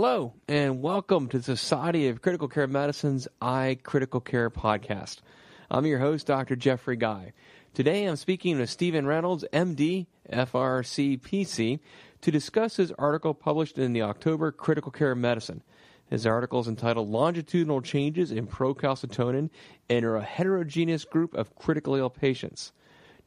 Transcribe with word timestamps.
Hello, 0.00 0.34
and 0.46 0.80
welcome 0.80 1.26
to 1.26 1.38
the 1.38 1.56
Society 1.56 2.06
of 2.06 2.22
Critical 2.22 2.46
Care 2.46 2.68
Medicine's 2.68 3.26
iCritical 3.42 4.24
Care 4.24 4.48
podcast. 4.48 5.16
I'm 5.72 5.86
your 5.86 5.98
host, 5.98 6.28
Dr. 6.28 6.54
Jeffrey 6.54 6.94
Guy. 6.96 7.32
Today 7.74 8.04
I'm 8.04 8.14
speaking 8.14 8.60
with 8.60 8.70
Stephen 8.70 9.08
Reynolds, 9.08 9.44
MD, 9.52 10.06
FRC 10.32 11.20
PC, 11.20 11.80
to 12.20 12.30
discuss 12.30 12.76
his 12.76 12.92
article 12.92 13.34
published 13.34 13.76
in 13.76 13.92
the 13.92 14.02
October 14.02 14.52
Critical 14.52 14.92
Care 14.92 15.16
Medicine. 15.16 15.64
His 16.08 16.24
article 16.28 16.60
is 16.60 16.68
entitled 16.68 17.08
Longitudinal 17.08 17.82
Changes 17.82 18.30
in 18.30 18.46
Procalcitonin 18.46 19.50
in 19.88 20.04
a 20.04 20.20
Heterogeneous 20.22 21.06
Group 21.06 21.34
of 21.34 21.56
Critically 21.56 21.98
Ill 21.98 22.08
Patients. 22.08 22.70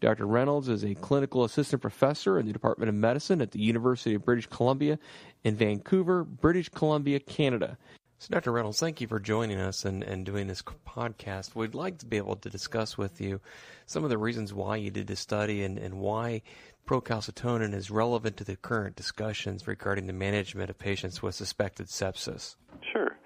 Dr. 0.02 0.26
Reynolds 0.26 0.68
is 0.68 0.84
a 0.84 0.96
clinical 0.96 1.44
assistant 1.44 1.80
professor 1.80 2.40
in 2.40 2.48
the 2.48 2.54
Department 2.54 2.90
of 2.90 2.96
Medicine 2.96 3.40
at 3.40 3.52
the 3.52 3.62
University 3.62 4.16
of 4.16 4.26
British 4.26 4.48
Columbia 4.48 4.98
in 5.44 5.56
Vancouver, 5.56 6.24
British 6.24 6.70
Columbia, 6.70 7.20
Canada. 7.20 7.78
So, 8.18 8.30
Dr. 8.32 8.52
Reynolds, 8.52 8.80
thank 8.80 9.00
you 9.00 9.08
for 9.08 9.20
joining 9.20 9.60
us 9.60 9.86
and, 9.86 10.04
and 10.04 10.26
doing 10.26 10.48
this 10.48 10.64
podcast. 10.64 11.54
We'd 11.54 11.76
like 11.76 12.00
to 12.00 12.08
be 12.08 12.18
able 12.18 12.36
to 12.38 12.50
discuss 12.50 12.98
with 12.98 13.22
you 13.22 13.42
some 13.86 14.04
of 14.04 14.10
the 14.10 14.18
reasons 14.18 14.56
why 14.56 14.78
you 14.78 14.90
did 14.90 15.06
this 15.06 15.20
study 15.20 15.64
and, 15.64 15.78
and 15.78 16.00
why 16.00 16.42
procalcitonin 16.88 17.76
is 17.76 17.92
relevant 17.92 18.38
to 18.38 18.44
the 18.44 18.56
current 18.56 18.96
discussions 18.96 19.68
regarding 19.68 20.08
the 20.08 20.14
management 20.14 20.72
of 20.72 20.80
patients 20.80 21.22
with 21.22 21.36
suspected 21.36 21.88
sepsis. 21.88 22.56
Sure. 22.92 23.18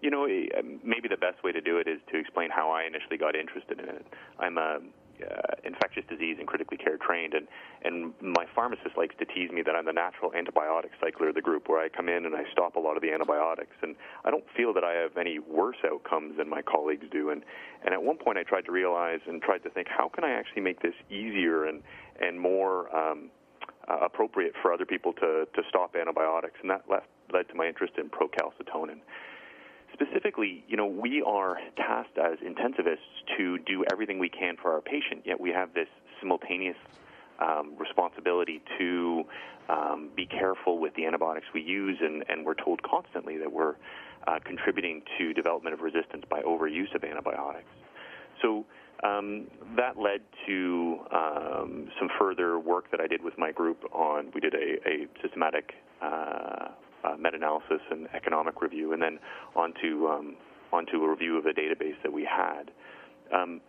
You 0.00 0.10
know, 0.10 0.24
eh, 0.24 0.62
maybe 0.82 1.08
the 1.08 1.18
best 1.18 1.44
way 1.44 1.52
to 1.52 1.60
do 1.60 1.76
it 1.76 1.86
is 1.86 2.00
to 2.12 2.18
explain 2.18 2.48
how 2.50 2.70
I 2.70 2.84
initially 2.84 3.18
got 3.18 3.36
interested 3.36 3.78
in 3.78 3.88
it. 3.88 4.06
I'm 4.38 4.56
a 4.56 4.78
uh, 5.22 5.54
infectious 5.64 6.04
disease 6.08 6.36
and 6.38 6.46
critically 6.46 6.76
care 6.76 6.96
trained, 6.96 7.34
and 7.34 7.46
and 7.82 8.14
my 8.20 8.46
pharmacist 8.54 8.96
likes 8.96 9.14
to 9.18 9.24
tease 9.24 9.50
me 9.50 9.62
that 9.62 9.74
I'm 9.74 9.84
the 9.84 9.92
natural 9.92 10.32
antibiotic 10.32 10.90
cycler 11.00 11.28
of 11.28 11.34
the 11.34 11.42
group, 11.42 11.68
where 11.68 11.80
I 11.80 11.88
come 11.88 12.08
in 12.08 12.26
and 12.26 12.34
I 12.34 12.44
stop 12.52 12.76
a 12.76 12.80
lot 12.80 12.96
of 12.96 13.02
the 13.02 13.12
antibiotics, 13.12 13.76
and 13.82 13.96
I 14.24 14.30
don't 14.30 14.44
feel 14.56 14.72
that 14.74 14.84
I 14.84 14.92
have 14.92 15.16
any 15.16 15.38
worse 15.38 15.76
outcomes 15.84 16.36
than 16.38 16.48
my 16.48 16.62
colleagues 16.62 17.06
do, 17.10 17.30
and 17.30 17.42
and 17.84 17.94
at 17.94 18.02
one 18.02 18.16
point 18.16 18.38
I 18.38 18.42
tried 18.42 18.64
to 18.66 18.72
realize 18.72 19.20
and 19.26 19.40
tried 19.42 19.62
to 19.64 19.70
think 19.70 19.88
how 19.88 20.08
can 20.08 20.24
I 20.24 20.30
actually 20.30 20.62
make 20.62 20.80
this 20.80 20.94
easier 21.10 21.64
and 21.66 21.82
and 22.20 22.40
more 22.40 22.94
um, 22.94 23.30
uh, 23.88 23.98
appropriate 24.02 24.54
for 24.62 24.72
other 24.72 24.86
people 24.86 25.12
to 25.14 25.46
to 25.54 25.62
stop 25.68 25.94
antibiotics, 25.96 26.58
and 26.60 26.70
that 26.70 26.84
left, 26.90 27.06
led 27.32 27.48
to 27.48 27.54
my 27.54 27.66
interest 27.66 27.94
in 27.98 28.08
procalcitonin 28.08 29.00
specifically, 29.94 30.64
you 30.68 30.76
know, 30.76 30.86
we 30.86 31.22
are 31.22 31.56
tasked 31.76 32.18
as 32.18 32.38
intensivists 32.38 32.98
to 33.38 33.58
do 33.58 33.84
everything 33.90 34.18
we 34.18 34.28
can 34.28 34.56
for 34.60 34.72
our 34.72 34.80
patient, 34.80 35.22
yet 35.24 35.40
we 35.40 35.50
have 35.50 35.72
this 35.74 35.88
simultaneous 36.20 36.76
um, 37.40 37.74
responsibility 37.78 38.62
to 38.78 39.24
um, 39.68 40.10
be 40.14 40.26
careful 40.26 40.78
with 40.78 40.94
the 40.94 41.06
antibiotics 41.06 41.46
we 41.54 41.62
use, 41.62 41.98
and, 42.00 42.24
and 42.28 42.44
we're 42.44 42.54
told 42.54 42.82
constantly 42.82 43.38
that 43.38 43.50
we're 43.50 43.74
uh, 44.26 44.38
contributing 44.44 45.02
to 45.18 45.32
development 45.32 45.74
of 45.74 45.80
resistance 45.80 46.24
by 46.28 46.40
overuse 46.42 46.94
of 46.94 47.02
antibiotics. 47.04 47.70
So 48.42 48.64
um, 49.02 49.46
that 49.76 49.98
led 49.98 50.20
to 50.46 50.98
um, 51.12 51.88
some 51.98 52.08
further 52.18 52.58
work 52.58 52.90
that 52.90 53.00
I 53.00 53.06
did 53.06 53.22
with 53.22 53.36
my 53.38 53.52
group 53.52 53.84
on. 53.92 54.30
We 54.34 54.40
did 54.40 54.54
a, 54.54 54.88
a 54.88 55.06
systematic 55.22 55.74
uh, 56.00 56.68
uh, 57.04 57.16
meta-analysis 57.16 57.80
and 57.90 58.08
economic 58.14 58.62
review, 58.62 58.92
and 58.92 59.02
then 59.02 59.18
onto 59.54 60.06
um, 60.08 60.36
onto 60.72 61.04
a 61.04 61.08
review 61.08 61.38
of 61.38 61.44
the 61.44 61.50
database 61.50 61.94
that 62.02 62.12
we 62.12 62.24
had. 62.24 62.70
Um, 63.32 63.60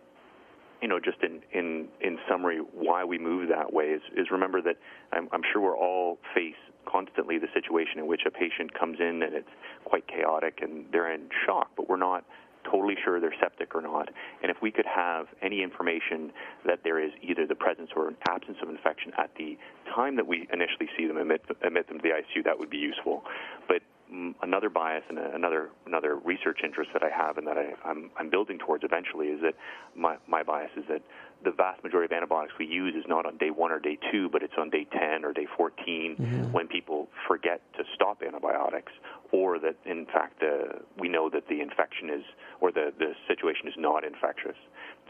you 0.82 0.88
know, 0.88 1.00
just 1.00 1.18
in, 1.22 1.40
in, 1.52 1.88
in 2.00 2.18
summary, 2.28 2.58
why 2.58 3.02
we 3.04 3.18
move 3.18 3.48
that 3.48 3.72
way 3.72 3.86
is, 3.86 4.02
is 4.14 4.26
remember 4.30 4.60
that 4.60 4.76
I'm, 5.12 5.28
I'm 5.32 5.40
sure 5.52 5.62
we're 5.62 5.76
all 5.76 6.18
face 6.34 6.54
constantly 6.86 7.38
the 7.38 7.48
situation 7.54 7.98
in 7.98 8.06
which 8.06 8.22
a 8.26 8.30
patient 8.30 8.78
comes 8.78 8.98
in 9.00 9.22
and 9.22 9.34
it's 9.34 9.48
quite 9.84 10.06
chaotic 10.06 10.58
and 10.62 10.84
they're 10.92 11.12
in 11.12 11.28
shock, 11.46 11.70
but 11.76 11.88
we're 11.88 11.96
not 11.96 12.24
totally 12.70 12.96
sure 13.02 13.20
they're 13.20 13.34
septic 13.40 13.74
or 13.74 13.80
not. 13.80 14.08
And 14.42 14.50
if 14.50 14.58
we 14.62 14.70
could 14.70 14.86
have 14.86 15.26
any 15.42 15.62
information 15.62 16.32
that 16.64 16.80
there 16.84 17.02
is 17.02 17.12
either 17.22 17.46
the 17.46 17.54
presence 17.54 17.90
or 17.94 18.08
an 18.08 18.16
absence 18.28 18.58
of 18.62 18.68
infection 18.68 19.12
at 19.18 19.30
the 19.36 19.56
time 19.94 20.16
that 20.16 20.26
we 20.26 20.48
initially 20.52 20.88
see 20.96 21.06
them 21.06 21.16
admit, 21.16 21.42
admit 21.62 21.88
them 21.88 21.98
to 21.98 22.02
the 22.02 22.10
ICU, 22.10 22.44
that 22.44 22.58
would 22.58 22.70
be 22.70 22.78
useful. 22.78 23.22
But 23.68 23.82
another 24.42 24.70
bias 24.70 25.02
and 25.08 25.18
another 25.18 25.70
another 25.86 26.16
research 26.16 26.60
interest 26.62 26.90
that 26.92 27.02
I 27.02 27.10
have 27.10 27.38
and 27.38 27.46
that 27.46 27.58
I, 27.58 27.74
I'm, 27.84 28.10
I'm 28.18 28.30
building 28.30 28.58
towards 28.58 28.84
eventually 28.84 29.28
is 29.28 29.40
that 29.42 29.54
my, 29.96 30.16
my 30.28 30.42
bias 30.42 30.70
is 30.76 30.84
that 30.88 31.02
the 31.44 31.50
vast 31.50 31.82
majority 31.84 32.12
of 32.12 32.16
antibiotics 32.16 32.54
we 32.58 32.66
use 32.66 32.94
is 32.94 33.04
not 33.08 33.26
on 33.26 33.36
day 33.36 33.50
one 33.50 33.70
or 33.70 33.78
day 33.78 33.98
two, 34.10 34.28
but 34.30 34.42
it's 34.42 34.54
on 34.58 34.70
day 34.70 34.86
10 34.92 35.24
or 35.24 35.32
day 35.32 35.46
14 35.56 36.16
mm-hmm. 36.16 36.52
when 36.52 36.66
people 36.66 37.08
forget 37.28 37.60
to 37.76 37.84
stop 37.94 38.22
antibiotics, 38.22 38.92
or 39.32 39.58
that 39.58 39.76
in 39.84 40.06
fact 40.06 40.42
uh, 40.42 40.78
we 40.98 41.08
know 41.08 41.28
that 41.28 41.48
the 41.48 41.60
infection 41.60 42.10
is 42.10 42.24
or 42.60 42.72
the, 42.72 42.92
the 42.98 43.12
situation 43.28 43.68
is 43.68 43.74
not 43.76 44.04
infectious. 44.04 44.56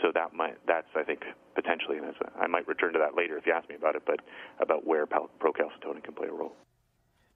So 0.03 0.11
that 0.15 0.35
might 0.35 0.57
that's 0.67 0.89
I 0.97 1.05
think 1.05 1.25
potentially, 1.55 1.99
and 1.99 2.13
I 2.39 2.47
might 2.47 2.67
return 2.67 2.93
to 2.95 2.99
that 2.99 3.17
later 3.17 3.37
if 3.39 3.47
you 3.47 3.53
ask 3.53 3.69
me 3.69 3.77
about 3.77 3.95
it, 3.95 4.03
but 4.07 4.21
about 4.61 4.87
where 4.87 5.07
procalcitonin 5.07 6.03
can 6.03 6.15
play 6.15 6.29
a 6.29 6.33
role. 6.33 6.53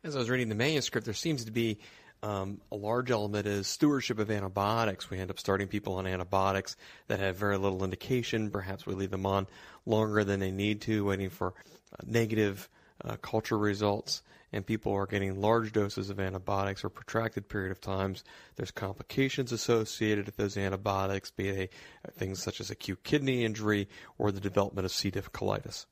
As 0.02 0.16
I 0.16 0.18
was 0.18 0.30
reading 0.30 0.48
the 0.48 0.54
manuscript, 0.54 1.04
there 1.04 1.12
seems 1.12 1.44
to 1.44 1.50
be 1.50 1.78
um, 2.22 2.58
a 2.72 2.76
large 2.76 3.10
element 3.10 3.46
is 3.46 3.66
stewardship 3.66 4.18
of 4.18 4.30
antibiotics. 4.30 5.10
We 5.10 5.18
end 5.18 5.30
up 5.30 5.38
starting 5.38 5.68
people 5.68 5.96
on 5.96 6.06
antibiotics 6.06 6.76
that 7.08 7.20
have 7.20 7.36
very 7.36 7.58
little 7.58 7.84
indication. 7.84 8.50
Perhaps 8.50 8.86
we 8.86 8.94
leave 8.94 9.10
them 9.10 9.26
on 9.26 9.46
longer 9.84 10.24
than 10.24 10.40
they 10.40 10.50
need 10.50 10.80
to, 10.82 11.04
waiting 11.04 11.28
for 11.28 11.52
uh, 11.92 11.96
negative 12.06 12.70
uh, 13.04 13.16
culture 13.16 13.58
results. 13.58 14.22
And 14.54 14.64
people 14.64 14.94
are 14.94 15.06
getting 15.06 15.38
large 15.38 15.72
doses 15.72 16.08
of 16.08 16.18
antibiotics 16.18 16.80
for 16.80 16.88
protracted 16.88 17.46
period 17.50 17.70
of 17.70 17.80
times. 17.82 18.24
There's 18.56 18.70
complications 18.70 19.52
associated 19.52 20.24
with 20.24 20.36
those 20.38 20.56
antibiotics, 20.56 21.30
be 21.30 21.50
they 21.50 21.68
uh, 22.06 22.10
things 22.12 22.42
such 22.42 22.58
as 22.60 22.70
acute 22.70 23.02
kidney 23.04 23.44
injury 23.44 23.86
or 24.16 24.32
the 24.32 24.40
development 24.40 24.86
of 24.86 24.92
C. 24.92 25.10
diff 25.10 25.30
colitis. 25.30 25.84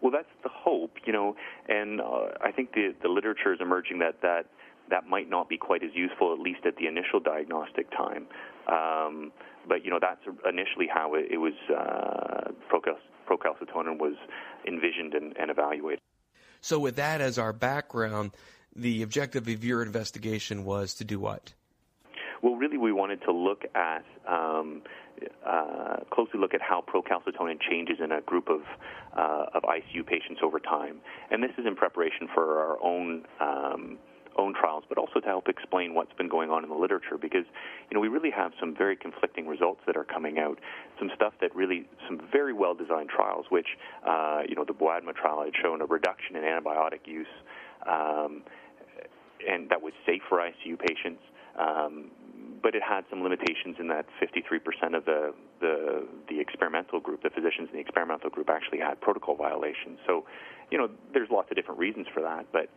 Well, 0.00 0.10
that's 0.10 0.32
the 0.42 0.49
you 1.10 1.16
know, 1.16 1.34
and 1.68 2.00
uh, 2.00 2.28
I 2.40 2.52
think 2.52 2.72
the 2.72 2.94
the 3.02 3.08
literature 3.08 3.52
is 3.52 3.58
emerging 3.60 3.98
that 3.98 4.22
that 4.22 4.46
that 4.90 5.08
might 5.08 5.28
not 5.28 5.48
be 5.48 5.58
quite 5.58 5.82
as 5.82 5.90
useful, 5.92 6.32
at 6.32 6.38
least 6.38 6.60
at 6.64 6.76
the 6.76 6.86
initial 6.86 7.18
diagnostic 7.18 7.90
time. 7.90 8.28
Um, 8.68 9.32
but 9.66 9.84
you 9.84 9.90
know, 9.90 9.98
that's 10.00 10.20
initially 10.48 10.86
how 10.86 11.14
it, 11.14 11.26
it 11.28 11.38
was 11.38 11.54
uh, 11.68 12.52
procalcitonin 13.28 13.98
was 13.98 14.14
envisioned 14.68 15.14
and, 15.14 15.36
and 15.36 15.50
evaluated. 15.50 15.98
So, 16.60 16.78
with 16.78 16.94
that 16.94 17.20
as 17.20 17.38
our 17.38 17.52
background, 17.52 18.30
the 18.76 19.02
objective 19.02 19.48
of 19.48 19.64
your 19.64 19.82
investigation 19.82 20.64
was 20.64 20.94
to 20.94 21.04
do 21.04 21.18
what? 21.18 21.54
Well, 22.42 22.54
really, 22.54 22.78
we 22.78 22.92
wanted 22.92 23.22
to 23.22 23.32
look 23.32 23.64
at 23.74 24.04
um, 24.26 24.82
uh, 25.46 25.96
closely 26.10 26.40
look 26.40 26.54
at 26.54 26.62
how 26.62 26.82
procalcitonin 26.82 27.60
changes 27.60 27.98
in 28.02 28.12
a 28.12 28.20
group 28.22 28.48
of 28.48 28.62
uh, 29.16 29.46
of 29.54 29.62
ICU 29.62 30.06
patients 30.06 30.40
over 30.42 30.58
time, 30.58 31.00
and 31.30 31.42
this 31.42 31.52
is 31.58 31.66
in 31.66 31.76
preparation 31.76 32.28
for 32.34 32.60
our 32.60 32.82
own. 32.82 33.24
Um, 33.40 33.98
own 34.38 34.54
trials, 34.54 34.84
but 34.88 34.96
also 34.96 35.18
to 35.20 35.26
help 35.26 35.48
explain 35.48 35.92
what's 35.92 36.12
been 36.14 36.28
going 36.28 36.50
on 36.50 36.62
in 36.62 36.70
the 36.70 36.76
literature 36.76 37.18
because, 37.20 37.44
you 37.90 37.94
know, 37.94 38.00
we 38.00 38.08
really 38.08 38.30
have 38.30 38.52
some 38.60 38.74
very 38.74 38.96
conflicting 38.96 39.46
results 39.46 39.80
that 39.86 39.96
are 39.96 40.04
coming 40.04 40.38
out. 40.38 40.58
Some 40.98 41.10
stuff 41.14 41.34
that 41.40 41.54
really, 41.54 41.88
some 42.06 42.20
very 42.32 42.52
well 42.52 42.72
designed 42.72 43.10
trials, 43.10 43.46
which, 43.50 43.66
uh, 44.06 44.42
you 44.48 44.54
know, 44.54 44.64
the 44.64 44.72
Bouadma 44.72 45.14
trial 45.14 45.42
had 45.44 45.52
shown 45.60 45.82
a 45.82 45.84
reduction 45.84 46.36
in 46.36 46.44
antibiotic 46.44 47.06
use, 47.06 47.26
um, 47.86 48.42
and 49.46 49.68
that 49.68 49.82
was 49.82 49.92
safe 50.06 50.22
for 50.28 50.38
ICU 50.38 50.78
patients. 50.78 51.22
Um, 51.58 52.10
but 52.62 52.74
it 52.74 52.82
had 52.82 53.04
some 53.10 53.22
limitations 53.22 53.76
in 53.78 53.88
that 53.88 54.06
53% 54.20 54.96
of 54.96 55.04
the, 55.04 55.34
the 55.60 56.06
the 56.28 56.40
experimental 56.40 57.00
group, 57.00 57.22
the 57.22 57.30
physicians 57.30 57.68
in 57.70 57.74
the 57.74 57.80
experimental 57.80 58.30
group, 58.30 58.48
actually 58.50 58.78
had 58.78 59.00
protocol 59.00 59.36
violations. 59.36 59.98
So, 60.06 60.24
you 60.70 60.78
know, 60.78 60.88
there's 61.12 61.28
lots 61.30 61.50
of 61.50 61.56
different 61.56 61.80
reasons 61.80 62.06
for 62.12 62.22
that, 62.22 62.46
but 62.52 62.68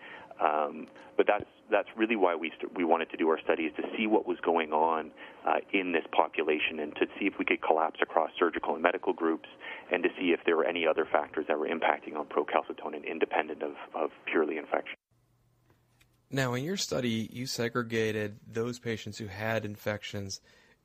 um, 0.41 0.87
but 1.15 1.27
that's 1.27 1.45
that's 1.71 1.89
really 1.95 2.15
why 2.15 2.35
we 2.35 2.51
st- 2.57 2.75
we 2.75 2.83
wanted 2.83 3.09
to 3.11 3.17
do 3.17 3.29
our 3.29 3.39
study 3.39 3.63
is 3.63 3.73
to 3.77 3.83
see 3.97 4.07
what 4.07 4.27
was 4.27 4.37
going 4.43 4.73
on 4.73 5.11
uh, 5.47 5.57
in 5.71 5.91
this 5.91 6.05
population 6.11 6.79
and 6.79 6.95
to 6.95 7.05
see 7.19 7.25
if 7.25 7.33
we 7.37 7.45
could 7.45 7.61
collapse 7.61 7.99
across 8.01 8.31
surgical 8.37 8.73
and 8.73 8.81
medical 8.81 9.13
groups 9.13 9.49
and 9.91 10.03
to 10.03 10.09
see 10.19 10.31
if 10.31 10.39
there 10.45 10.57
were 10.57 10.65
any 10.65 10.87
other 10.87 11.05
factors 11.11 11.45
that 11.47 11.57
were 11.57 11.67
impacting 11.67 12.15
on 12.17 12.25
procalcitonin 12.25 13.05
independent 13.05 13.61
of, 13.61 13.73
of 13.95 14.09
purely 14.25 14.57
infection. 14.57 14.95
Now, 16.33 16.55
in 16.55 16.63
your 16.63 16.77
study, 16.77 17.29
you 17.31 17.45
segregated 17.45 18.39
those 18.51 18.79
patients 18.79 19.19
who 19.19 19.27
had 19.27 19.65
infections 19.65 20.41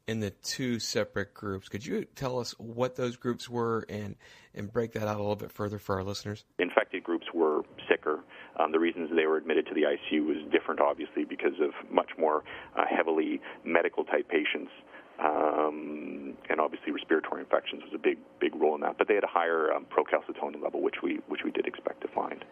in 0.07 0.21
the 0.21 0.29
two 0.31 0.79
separate 0.79 1.33
groups. 1.33 1.71
Could 1.71 1.87
you 1.87 2.05
tell 2.05 2.39
us 2.39 2.55
what 2.59 2.97
those 2.97 3.17
groups 3.17 3.49
were 3.49 3.87
and, 3.89 4.15
and 4.55 4.71
break 4.71 4.93
that 4.93 5.09
out 5.09 5.17
a 5.17 5.21
little 5.21 5.37
bit 5.37 5.51
further 5.51 5.79
for 5.79 5.97
our 5.97 6.05
listeners? 6.05 6.45
Infected 6.59 7.03
groups 7.03 7.29
were 7.33 7.63
sicker. 7.89 8.21
Um, 8.61 8.73
the 8.73 8.79
reasons 8.79 9.09
they 9.17 9.25
were 9.25 9.39
admitted 9.39 9.65
to 9.69 9.75
the 9.75 9.85
ICU 9.85 10.27
was 10.27 10.37
different, 10.53 10.83
obviously, 10.83 11.25
because 11.25 11.55
of 11.63 11.71
much 11.91 12.11
more 12.19 12.45
uh, 12.77 12.85
heavily 12.87 13.41
medical 13.65 14.05
type 14.05 14.29
patients. 14.29 14.71
Um, 15.19 16.35
and 16.51 16.61
obviously, 16.61 16.93
respiratory 16.93 17.41
infections 17.41 17.85
was 17.85 17.95
a 17.95 17.99
big, 17.99 18.19
big 18.39 18.55
role 18.55 18.75
in 18.75 18.83
that. 18.83 18.99
But 18.99 19.09
they 19.09 19.15
had 19.15 19.25
a 19.25 19.33
higher 19.33 19.73
um, 19.73 19.87
procalcitonin 19.87 20.63
level, 20.63 20.83
which 20.83 20.97
we, 21.03 21.21
which 21.29 21.41
we 21.43 21.51
did 21.51 21.67
expect 21.67 22.03
to 22.03 22.09
find. 22.09 22.45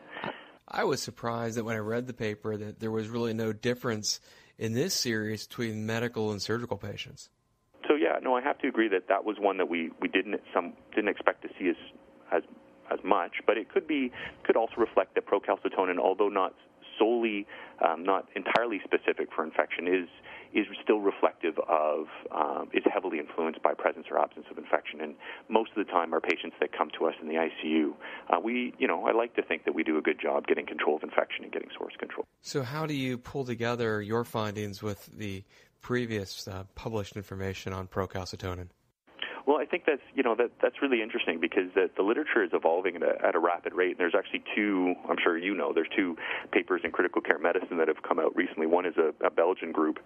I 0.69 0.85
was 0.85 1.03
surprised 1.03 1.57
that 1.57 1.65
when 1.65 1.77
I 1.77 1.81
read 1.81 2.07
the 2.07 2.15
paper 2.15 2.57
that 2.57 2.81
there 2.81 2.91
was 2.91 3.09
really 3.09 3.35
no 3.35 3.53
difference 3.53 4.21
in 4.59 4.73
this 4.73 4.95
series 4.95 5.47
between 5.47 5.87
medical 5.87 6.33
and 6.33 6.41
surgical 6.43 6.77
patients. 6.77 7.31
So 7.87 7.95
yeah, 7.95 8.19
no, 8.23 8.35
I 8.35 8.41
have 8.41 8.59
to 8.59 8.69
agree 8.69 8.89
that 8.89 9.09
that 9.09 9.25
was 9.25 9.37
one 9.39 9.59
that 9.59 9.69
we, 9.69 9.91
we 10.01 10.09
didn't 10.09 10.41
some 10.53 10.73
didn't 10.95 11.09
expect 11.09 11.43
to 11.43 11.49
see 11.59 11.69
as 11.69 11.77
as 12.33 12.43
as 12.91 12.99
much, 13.05 13.35
but 13.47 13.57
it 13.57 13.73
could 13.73 13.87
be 13.87 14.11
could 14.45 14.57
also 14.57 14.75
reflect 14.77 15.15
that 15.15 15.27
procalcitonin, 15.27 15.99
although 15.99 16.29
not 16.29 16.55
solely 17.07 17.47
um, 17.85 18.05
not 18.05 18.29
entirely 18.35 18.81
specific 18.85 19.29
for 19.35 19.45
infection, 19.45 19.87
is 19.87 20.09
is 20.55 20.67
still 20.83 21.01
reflective 21.01 21.55
of 21.69 22.07
um, 22.35 22.69
is 22.73 22.83
heavily 22.93 23.19
influenced 23.19 23.63
by 23.63 23.75
presence 23.75 24.07
or 24.11 24.19
absence 24.19 24.47
of 24.51 24.57
infection. 24.57 25.01
And 25.01 25.15
most 25.49 25.71
of 25.77 25.85
the 25.85 25.93
time, 25.93 26.15
our 26.15 26.21
patients 26.21 26.57
that 26.61 26.71
come 26.73 26.89
to 26.99 27.07
us 27.07 27.15
in 27.21 27.29
the 27.29 27.35
ICU, 27.35 27.93
uh, 28.31 28.41
we 28.41 28.75
you 28.79 28.89
know 28.89 29.07
I 29.07 29.13
like 29.13 29.35
to 29.37 29.43
think 29.43 29.65
that 29.65 29.75
we 29.75 29.85
do 29.85 29.99
a 29.99 30.03
good 30.03 30.21
job 30.21 30.47
getting 30.47 30.67
control 30.67 30.97
of 30.97 31.03
infection 31.03 31.45
and 31.45 31.53
getting 31.53 31.69
source 31.77 31.95
control. 31.99 32.25
So 32.43 32.63
how 32.63 32.87
do 32.87 32.95
you 32.95 33.19
pull 33.19 33.45
together 33.45 34.01
your 34.01 34.25
findings 34.25 34.83
with 34.83 35.07
the 35.07 35.45
previous 35.83 36.49
uh, 36.49 36.65
published 36.75 37.17
information 37.17 37.73
on 37.73 37.87
procalcitonin? 37.87 38.69
Well, 39.47 39.59
I 39.59 39.65
think 39.65 39.85
that's 39.87 40.03
you 40.15 40.25
know 40.25 40.35
that 40.35 40.51
that's 40.61 40.83
really 40.83 41.01
interesting 41.01 41.39
because 41.41 41.71
the, 41.75 41.89
the 41.97 42.03
literature 42.03 42.43
is 42.43 42.51
evolving 42.53 42.97
at 42.97 43.03
a, 43.03 43.25
at 43.25 43.35
a 43.37 43.39
rapid 43.39 43.75
rate. 43.75 43.91
And 43.91 43.99
there's 43.99 44.15
actually 44.17 44.43
two, 44.57 44.95
I'm 45.09 45.17
sure 45.23 45.39
you 45.39 45.55
know, 45.55 45.73
there's 45.73 45.89
two 45.95 46.17
papers 46.51 46.81
in 46.83 46.91
critical 46.91 47.23
care 47.23 47.39
medicine 47.39 47.77
that 47.79 47.87
have 47.87 48.03
come 48.03 48.19
out 48.19 48.35
recently. 48.35 48.67
One 48.67 48.87
is 48.87 48.95
a, 48.97 49.15
a 49.25 49.31
Belgian 49.31 49.71
group, 49.71 50.01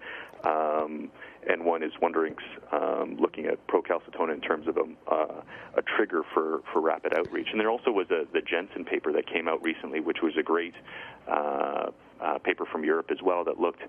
um, 0.44 1.10
and 1.48 1.64
one 1.64 1.82
is 1.82 1.92
Wunderink's 2.02 2.44
um, 2.70 3.16
looking 3.18 3.46
at 3.46 3.66
procalcitonin 3.66 4.34
in 4.34 4.40
terms 4.42 4.68
of 4.68 4.76
a, 4.76 5.10
uh, 5.10 5.42
a 5.76 5.82
trigger 5.96 6.22
for, 6.34 6.60
for 6.70 6.82
rapid 6.82 7.14
outreach. 7.14 7.48
And 7.50 7.58
there 7.58 7.70
also 7.70 7.90
was 7.90 8.08
a, 8.10 8.24
the 8.34 8.42
Jensen 8.42 8.84
paper 8.84 9.10
that 9.12 9.26
came 9.26 9.48
out 9.48 9.62
recently, 9.62 10.00
which 10.00 10.18
was 10.22 10.34
a 10.38 10.42
great 10.42 10.74
uh, 11.26 11.86
uh, 12.20 12.38
paper 12.44 12.66
from 12.70 12.84
Europe 12.84 13.10
as 13.10 13.22
well 13.22 13.44
that 13.44 13.58
looked 13.58 13.82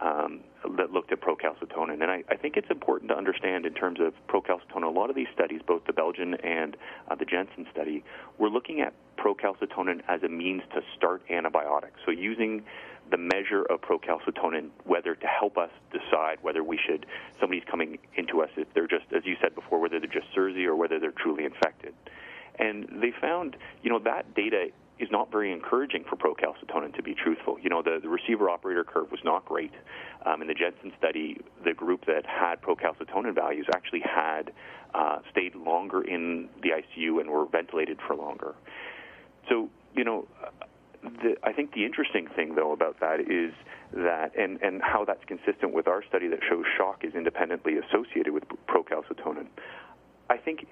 um, 0.00 0.40
that 0.76 0.92
looked 0.92 1.12
at 1.12 1.20
procalcitonin. 1.20 2.02
And 2.02 2.10
I, 2.10 2.22
I, 2.28 2.36
think 2.36 2.56
it's 2.56 2.70
important 2.70 3.10
to 3.10 3.16
understand 3.16 3.66
in 3.66 3.74
terms 3.74 3.98
of 4.00 4.12
procalcitonin, 4.28 4.84
a 4.84 4.90
lot 4.90 5.10
of 5.10 5.16
these 5.16 5.28
studies, 5.34 5.60
both 5.66 5.84
the 5.86 5.92
Belgian 5.92 6.34
and 6.34 6.76
uh, 7.10 7.14
the 7.14 7.24
Jensen 7.24 7.66
study, 7.72 8.04
were 8.38 8.50
looking 8.50 8.80
at 8.80 8.92
procalcitonin 9.16 10.02
as 10.08 10.22
a 10.22 10.28
means 10.28 10.62
to 10.74 10.82
start 10.96 11.22
antibiotics. 11.30 12.00
So 12.04 12.10
using 12.10 12.62
the 13.10 13.16
measure 13.16 13.62
of 13.62 13.80
procalcitonin, 13.80 14.68
whether 14.84 15.14
to 15.14 15.26
help 15.26 15.58
us 15.58 15.70
decide 15.92 16.38
whether 16.42 16.62
we 16.62 16.78
should, 16.78 17.06
somebody's 17.40 17.64
coming 17.70 17.98
into 18.16 18.42
us 18.42 18.50
if 18.56 18.68
they're 18.74 18.86
just, 18.86 19.06
as 19.16 19.24
you 19.24 19.36
said 19.40 19.54
before, 19.54 19.80
whether 19.80 19.98
they're 19.98 20.08
just 20.08 20.32
SIRS 20.34 20.56
or 20.66 20.76
whether 20.76 21.00
they're 21.00 21.12
truly 21.12 21.44
infected. 21.44 21.94
And 22.58 22.86
they 23.00 23.12
found, 23.20 23.56
you 23.82 23.90
know, 23.90 23.98
that 24.00 24.34
data 24.34 24.68
is 24.98 25.08
not 25.10 25.32
very 25.32 25.50
encouraging 25.50 26.04
for 26.08 26.16
procalcitonin, 26.16 26.94
to 26.94 27.02
be 27.02 27.14
truthful. 27.14 27.39
You 27.70 27.76
know, 27.76 27.82
the, 27.82 28.00
the 28.02 28.08
receiver 28.08 28.50
operator 28.50 28.82
curve 28.82 29.12
was 29.12 29.20
not 29.22 29.44
great. 29.44 29.70
Um, 30.26 30.42
in 30.42 30.48
the 30.48 30.54
Jensen 30.54 30.92
study, 30.98 31.40
the 31.64 31.72
group 31.72 32.04
that 32.06 32.26
had 32.26 32.60
procalcitonin 32.60 33.32
values 33.32 33.66
actually 33.72 34.00
had 34.00 34.52
uh, 34.92 35.18
stayed 35.30 35.54
longer 35.54 36.02
in 36.02 36.48
the 36.64 36.70
ICU 36.70 37.20
and 37.20 37.30
were 37.30 37.46
ventilated 37.46 38.00
for 38.04 38.16
longer. 38.16 38.56
So, 39.48 39.68
you 39.94 40.02
know, 40.02 40.26
the, 41.04 41.36
I 41.44 41.52
think 41.52 41.72
the 41.72 41.84
interesting 41.84 42.26
thing, 42.34 42.56
though, 42.56 42.72
about 42.72 42.98
that 42.98 43.20
is 43.20 43.52
that, 43.92 44.36
and, 44.36 44.60
and 44.62 44.82
how 44.82 45.04
that's 45.04 45.24
consistent 45.26 45.72
with 45.72 45.86
our 45.86 46.02
study 46.02 46.26
that 46.26 46.40
shows 46.48 46.64
shock 46.76 47.04
is 47.04 47.14
independently 47.14 47.74
associated 47.78 48.32
with 48.32 48.42
procalcitonin. 48.66 49.46
I 50.28 50.38
think 50.38 50.66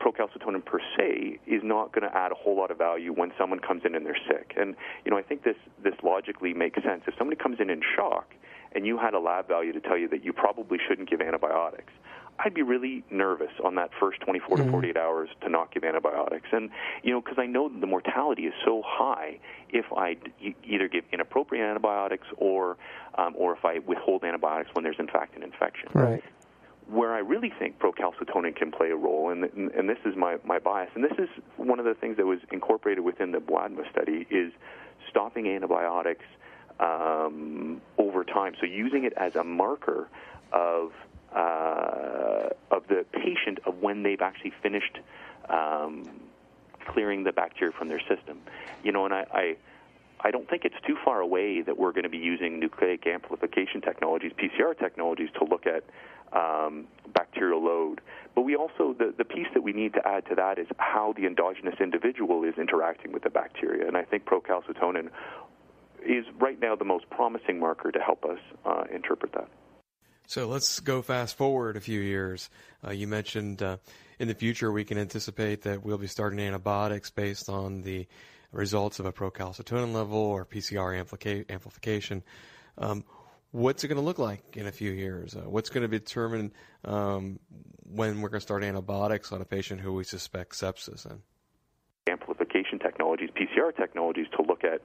procalcitonin 0.00 0.64
per 0.64 0.80
se 0.96 1.38
is 1.46 1.62
not 1.62 1.92
going 1.92 2.08
to 2.10 2.16
add 2.16 2.32
a 2.32 2.34
whole 2.34 2.56
lot 2.56 2.70
of 2.70 2.78
value 2.78 3.12
when 3.12 3.32
someone 3.38 3.60
comes 3.60 3.82
in 3.84 3.94
and 3.94 4.04
they're 4.04 4.18
sick. 4.28 4.54
And 4.56 4.74
you 5.04 5.10
know, 5.10 5.18
I 5.18 5.22
think 5.22 5.44
this 5.44 5.56
this 5.82 5.94
logically 6.02 6.54
makes 6.54 6.82
sense. 6.82 7.02
If 7.06 7.14
somebody 7.18 7.40
comes 7.40 7.60
in 7.60 7.70
in 7.70 7.80
shock 7.96 8.34
and 8.72 8.86
you 8.86 8.98
had 8.98 9.14
a 9.14 9.20
lab 9.20 9.48
value 9.48 9.72
to 9.72 9.80
tell 9.80 9.98
you 9.98 10.08
that 10.08 10.24
you 10.24 10.32
probably 10.32 10.78
shouldn't 10.88 11.10
give 11.10 11.20
antibiotics, 11.20 11.92
I'd 12.42 12.54
be 12.54 12.62
really 12.62 13.04
nervous 13.10 13.52
on 13.62 13.74
that 13.74 13.90
first 13.98 14.20
24 14.20 14.56
mm-hmm. 14.56 14.66
to 14.66 14.70
48 14.70 14.96
hours 14.96 15.28
to 15.42 15.48
not 15.48 15.72
give 15.74 15.84
antibiotics. 15.84 16.48
And, 16.52 16.70
you 17.02 17.12
know, 17.12 17.20
because 17.20 17.38
I 17.38 17.46
know 17.46 17.68
the 17.68 17.86
mortality 17.86 18.44
is 18.44 18.54
so 18.64 18.82
high 18.86 19.38
if 19.68 19.84
I 19.92 20.14
d- 20.14 20.56
either 20.64 20.88
give 20.88 21.04
inappropriate 21.12 21.64
antibiotics 21.64 22.26
or, 22.38 22.78
um, 23.18 23.34
or 23.36 23.54
if 23.54 23.64
I 23.64 23.80
withhold 23.80 24.24
antibiotics 24.24 24.70
when 24.72 24.84
there's, 24.84 24.98
in 24.98 25.08
fact, 25.08 25.36
an 25.36 25.42
infection. 25.42 25.88
Right 25.92 26.24
where 26.90 27.14
I 27.14 27.18
really 27.18 27.52
think 27.58 27.78
procalcitonin 27.78 28.56
can 28.56 28.72
play 28.72 28.90
a 28.90 28.96
role, 28.96 29.30
and, 29.30 29.44
and, 29.44 29.70
and, 29.70 29.88
this 29.88 29.98
is 30.04 30.16
my, 30.16 30.36
my 30.44 30.58
bias, 30.58 30.90
and 30.94 31.04
this 31.04 31.18
is 31.18 31.28
one 31.56 31.78
of 31.78 31.84
the 31.84 31.94
things 31.94 32.16
that 32.16 32.26
was 32.26 32.40
incorporated 32.50 33.04
within 33.04 33.30
the 33.30 33.38
Bouadma 33.38 33.88
study, 33.90 34.26
is 34.30 34.52
stopping 35.08 35.46
antibiotics 35.46 36.24
um, 36.80 37.80
over 37.98 38.24
time. 38.24 38.54
So 38.60 38.66
using 38.66 39.04
it 39.04 39.12
as 39.16 39.36
a 39.36 39.44
marker 39.44 40.08
of 40.52 40.92
uh, 41.34 42.48
of 42.72 42.88
the 42.88 43.04
patient 43.12 43.60
of 43.64 43.78
when 43.78 44.02
they've 44.02 44.20
actually 44.20 44.52
finished 44.62 44.98
um, 45.48 46.02
clearing 46.86 47.22
the 47.22 47.32
bacteria 47.32 47.72
from 47.72 47.88
their 47.88 48.00
system. 48.00 48.40
You 48.82 48.90
know, 48.90 49.04
and 49.04 49.14
I, 49.14 49.26
I 49.32 49.56
I 50.22 50.30
don't 50.30 50.48
think 50.48 50.64
it's 50.64 50.80
too 50.86 50.96
far 51.04 51.20
away 51.20 51.62
that 51.62 51.78
we're 51.78 51.92
going 51.92 52.04
to 52.04 52.10
be 52.10 52.18
using 52.18 52.58
nucleic 52.58 53.06
amplification 53.06 53.80
technologies, 53.80 54.32
PCR 54.32 54.78
technologies, 54.78 55.28
to 55.38 55.44
look 55.44 55.66
at 55.66 55.84
um, 56.32 56.86
bacterial 57.14 57.62
load. 57.64 58.00
But 58.34 58.42
we 58.42 58.56
also, 58.56 58.94
the, 58.96 59.12
the 59.16 59.24
piece 59.24 59.48
that 59.54 59.62
we 59.62 59.72
need 59.72 59.94
to 59.94 60.06
add 60.06 60.26
to 60.26 60.34
that 60.36 60.58
is 60.58 60.66
how 60.78 61.14
the 61.16 61.26
endogenous 61.26 61.74
individual 61.80 62.44
is 62.44 62.54
interacting 62.58 63.12
with 63.12 63.22
the 63.24 63.30
bacteria. 63.30 63.86
And 63.86 63.96
I 63.96 64.04
think 64.04 64.24
procalcitonin 64.24 65.10
is 66.06 66.24
right 66.38 66.58
now 66.60 66.76
the 66.76 66.84
most 66.84 67.10
promising 67.10 67.58
marker 67.58 67.90
to 67.90 67.98
help 67.98 68.24
us 68.24 68.38
uh, 68.64 68.84
interpret 68.92 69.32
that. 69.32 69.48
So 70.26 70.46
let's 70.46 70.78
go 70.78 71.02
fast 71.02 71.36
forward 71.36 71.76
a 71.76 71.80
few 71.80 72.00
years. 72.00 72.50
Uh, 72.86 72.92
you 72.92 73.08
mentioned 73.08 73.62
uh, 73.62 73.78
in 74.20 74.28
the 74.28 74.34
future 74.34 74.70
we 74.70 74.84
can 74.84 74.96
anticipate 74.96 75.62
that 75.62 75.84
we'll 75.84 75.98
be 75.98 76.06
starting 76.06 76.38
antibiotics 76.38 77.10
based 77.10 77.48
on 77.48 77.82
the 77.82 78.06
results 78.52 79.00
of 79.00 79.06
a 79.06 79.12
procalcitonin 79.12 79.92
level 79.92 80.18
or 80.18 80.44
PCR 80.44 81.04
amplica- 81.04 81.50
amplification. 81.50 82.22
Um, 82.78 83.04
what's 83.52 83.84
it 83.84 83.88
going 83.88 83.96
to 83.96 84.04
look 84.04 84.18
like 84.18 84.56
in 84.56 84.66
a 84.66 84.72
few 84.72 84.90
years? 84.90 85.34
Uh, 85.34 85.48
what's 85.48 85.70
going 85.70 85.88
to 85.88 85.98
determine 85.98 86.52
um, 86.84 87.38
when 87.92 88.20
we're 88.20 88.28
going 88.28 88.40
to 88.40 88.44
start 88.44 88.62
antibiotics 88.62 89.32
on 89.32 89.40
a 89.40 89.44
patient 89.44 89.80
who 89.80 89.92
we 89.94 90.04
suspect 90.04 90.52
sepsis 90.52 91.10
in? 91.10 91.20
Amplification 92.08 92.78
technologies, 92.78 93.30
PCR 93.30 93.76
technologies 93.76 94.26
to 94.36 94.42
look 94.42 94.62
at 94.64 94.80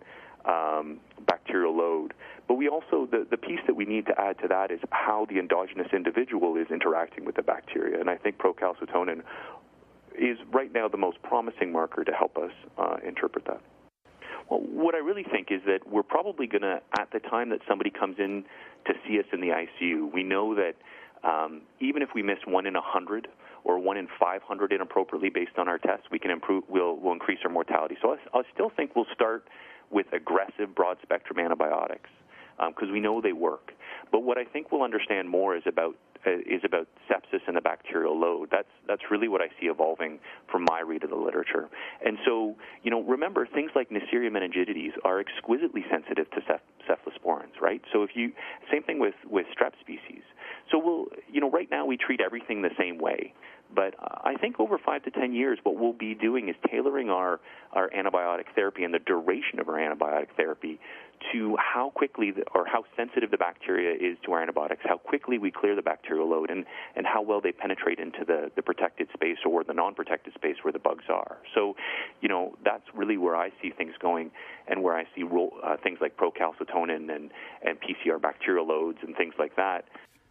um, 0.46 1.00
bacterial 1.26 1.76
load. 1.76 2.14
But 2.48 2.56
we 2.56 2.68
also, 2.68 3.08
the, 3.10 3.26
the 3.30 3.38
piece 3.38 3.62
that 3.68 3.76
we 3.76 3.86
need 3.86 4.06
to 4.08 4.20
add 4.20 4.38
to 4.40 4.48
that 4.48 4.72
is 4.72 4.80
how 4.92 5.26
the 5.30 5.40
endogenous 5.40 5.88
individual 5.94 6.56
is 6.58 6.68
interacting 6.70 7.26
with 7.26 7.36
the 7.36 7.42
bacteria. 7.42 8.00
And 8.00 8.10
I 8.10 8.18
think 8.18 8.38
procalcitonin 8.38 9.22
is 10.18 10.38
right 10.52 10.72
now 10.72 10.88
the 10.88 10.98
most 10.98 11.22
promising 11.24 11.72
marker 11.72 12.04
to 12.04 12.12
help 12.12 12.38
us 12.38 12.52
uh, 12.78 12.98
interpret 13.06 13.46
that. 13.46 13.62
Well, 14.50 14.62
what 14.62 14.96
I 14.96 15.00
really 15.00 15.24
think 15.24 15.48
is 15.50 15.62
that 15.66 15.80
we're 15.88 16.04
probably 16.04 16.48
going 16.48 16.62
to, 16.62 16.82
at 17.00 17.10
the 17.12 17.20
time 17.20 17.50
that 17.50 17.60
somebody 17.68 17.90
comes 17.90 18.18
in 18.20 18.44
to 18.86 18.94
see 19.08 19.20
us 19.20 19.26
in 19.34 19.42
the 19.42 19.48
ICU, 19.48 20.14
we 20.14 20.24
know 20.24 20.56
that 20.56 20.76
um, 21.28 21.62
even 21.80 22.02
if 22.02 22.10
we 22.14 22.22
miss 22.22 22.38
one 22.46 22.68
in 22.68 22.76
a 22.76 22.82
hundred 22.82 23.28
or 23.64 23.80
one 23.80 23.98
in 23.98 24.08
500 24.20 24.72
inappropriately 24.72 25.30
based 25.30 25.58
on 25.58 25.68
our 25.68 25.80
tests, 25.80 26.06
we 26.12 26.20
can 26.20 26.30
improve. 26.30 26.64
We'll, 26.70 26.96
we'll 26.98 27.14
increase 27.14 27.40
our 27.44 27.50
mortality. 27.50 27.98
So 28.02 28.12
I, 28.12 28.38
I 28.38 28.42
still 28.54 28.70
think 28.70 28.96
we'll 28.96 29.08
start 29.14 29.48
with 29.90 30.06
aggressive 30.14 30.76
broad 30.76 30.98
spectrum 31.02 31.40
antibiotics 31.40 32.10
because 32.58 32.88
um, 32.88 32.92
we 32.94 33.00
know 33.00 33.22
they 33.22 33.34
work. 33.34 33.74
But 34.12 34.22
what 34.22 34.38
I 34.38 34.46
think 34.46 34.72
we'll 34.72 34.84
understand 34.84 35.30
more 35.30 35.56
is 35.56 35.64
about 35.66 35.96
Uh, 36.26 36.38
is 36.48 36.62
about 36.64 36.88
sepsis 37.10 37.42
and 37.48 37.56
the 37.56 37.62
bacterial 37.62 38.20
load. 38.20 38.50
That's 38.52 38.68
that's 38.88 39.04
really 39.12 39.28
what 39.28 39.42
I 39.42 39.48
see 39.60 39.68
evolving 39.68 40.20
from 40.52 40.66
my 40.70 40.82
read 40.82 41.04
of 41.04 41.12
the 41.12 41.16
literature. 41.16 41.70
And 42.04 42.18
so, 42.26 42.56
you 42.84 42.90
know, 42.90 43.04
remember 43.04 43.46
things 43.46 43.72
like 43.76 43.90
Neisseria 43.90 44.32
meningitidis 44.32 44.94
are 45.04 45.20
exquisitely 45.20 45.86
sensitive 45.90 46.30
to 46.32 46.42
ceph- 46.42 46.62
cephalosporins, 46.90 47.62
right? 47.62 47.82
So 47.94 48.04
if 48.04 48.12
you 48.16 48.32
same 48.72 48.84
thing 48.84 49.00
with 49.00 49.14
with 49.30 49.46
strep 49.56 49.74
species. 49.80 50.24
So 50.72 50.80
we'll, 50.80 51.06
you 51.32 51.42
know, 51.42 51.52
right 51.52 51.70
now 51.70 51.86
we 51.86 51.98
treat 51.98 52.22
everything 52.22 52.62
the 52.62 52.74
same 52.78 52.98
way. 52.98 53.34
But 53.74 53.96
I 54.00 54.36
think 54.36 54.60
over 54.60 54.78
five 54.78 55.04
to 55.04 55.12
ten 55.12 55.34
years, 55.34 55.60
what 55.64 55.78
we'll 55.78 55.94
be 55.94 56.14
doing 56.14 56.50
is 56.50 56.56
tailoring 56.70 57.10
our, 57.10 57.40
our 57.74 57.90
antibiotic 57.90 58.46
therapy 58.56 58.84
and 58.84 58.94
the 58.94 59.00
duration 59.00 59.60
of 59.60 59.68
our 59.70 59.76
antibiotic 59.76 60.28
therapy 60.38 60.80
to 61.32 61.58
how 61.58 61.92
quickly 61.96 62.32
the, 62.32 62.44
or 62.54 62.66
how 62.66 62.84
sensitive 62.96 63.32
the 63.32 63.38
bacteria 63.38 63.94
is 63.94 64.18
to 64.26 64.32
our 64.34 64.42
antibiotics, 64.42 64.82
how 64.84 64.98
quickly 64.98 65.38
we 65.38 65.52
clear 65.52 65.76
the 65.76 65.82
bacterial 65.82 66.30
load, 66.30 66.50
and, 66.50 66.66
and 66.96 67.06
how 67.06 67.22
well 67.22 67.42
they 67.42 67.52
penetrate 67.52 68.00
into 68.00 68.24
the, 68.26 68.52
the 68.56 68.62
protected 68.62 69.08
space 69.14 69.38
or 69.46 69.64
the 69.64 69.74
non-protected 69.74 70.34
space 70.34 70.58
where 70.62 70.72
the 70.72 70.80
bugs 70.80 71.06
are. 71.10 71.38
So, 71.54 71.76
you 72.22 72.30
know, 72.30 72.56
that's 72.64 72.84
really 72.94 73.18
where 73.18 73.36
I 73.36 73.50
see 73.62 73.72
things 73.76 73.94
going 74.00 74.32
and 74.68 74.84
where 74.84 74.96
I 74.96 75.06
see 75.16 75.24
uh, 75.24 75.78
things 75.84 76.00
like 76.02 76.18
procalcitonin 76.18 77.14
and, 77.14 77.32
and 77.64 77.78
PCR 77.80 78.22
bacterial 78.22 78.68
loads 78.68 79.00
and 79.02 79.16
things 79.16 79.34
like 79.40 79.56
that 79.56 79.86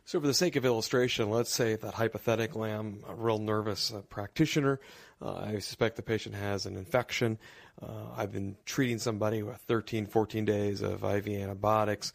So, 0.06 0.20
for 0.20 0.26
the 0.26 0.34
sake 0.34 0.56
of 0.56 0.66
illustration, 0.66 1.30
let's 1.30 1.50
say 1.50 1.76
that 1.76 1.94
hypothetically 1.94 2.70
I'm 2.70 3.02
a 3.08 3.14
real 3.14 3.38
nervous 3.38 3.90
uh, 3.90 4.02
practitioner. 4.11 4.78
Uh, 5.23 5.34
I 5.34 5.58
suspect 5.61 5.96
the 5.96 6.02
patient 6.02 6.34
has 6.34 6.66
an 6.66 6.76
infection. 6.76 7.38
Uh, 7.80 7.87
I've 8.14 8.30
been 8.30 8.56
treating 8.66 8.99
somebody 8.99 9.42
with 9.42 9.56
13, 9.66 10.04
14 10.04 10.44
days 10.44 10.82
of 10.82 11.04
IV 11.04 11.28
antibiotics 11.28 12.12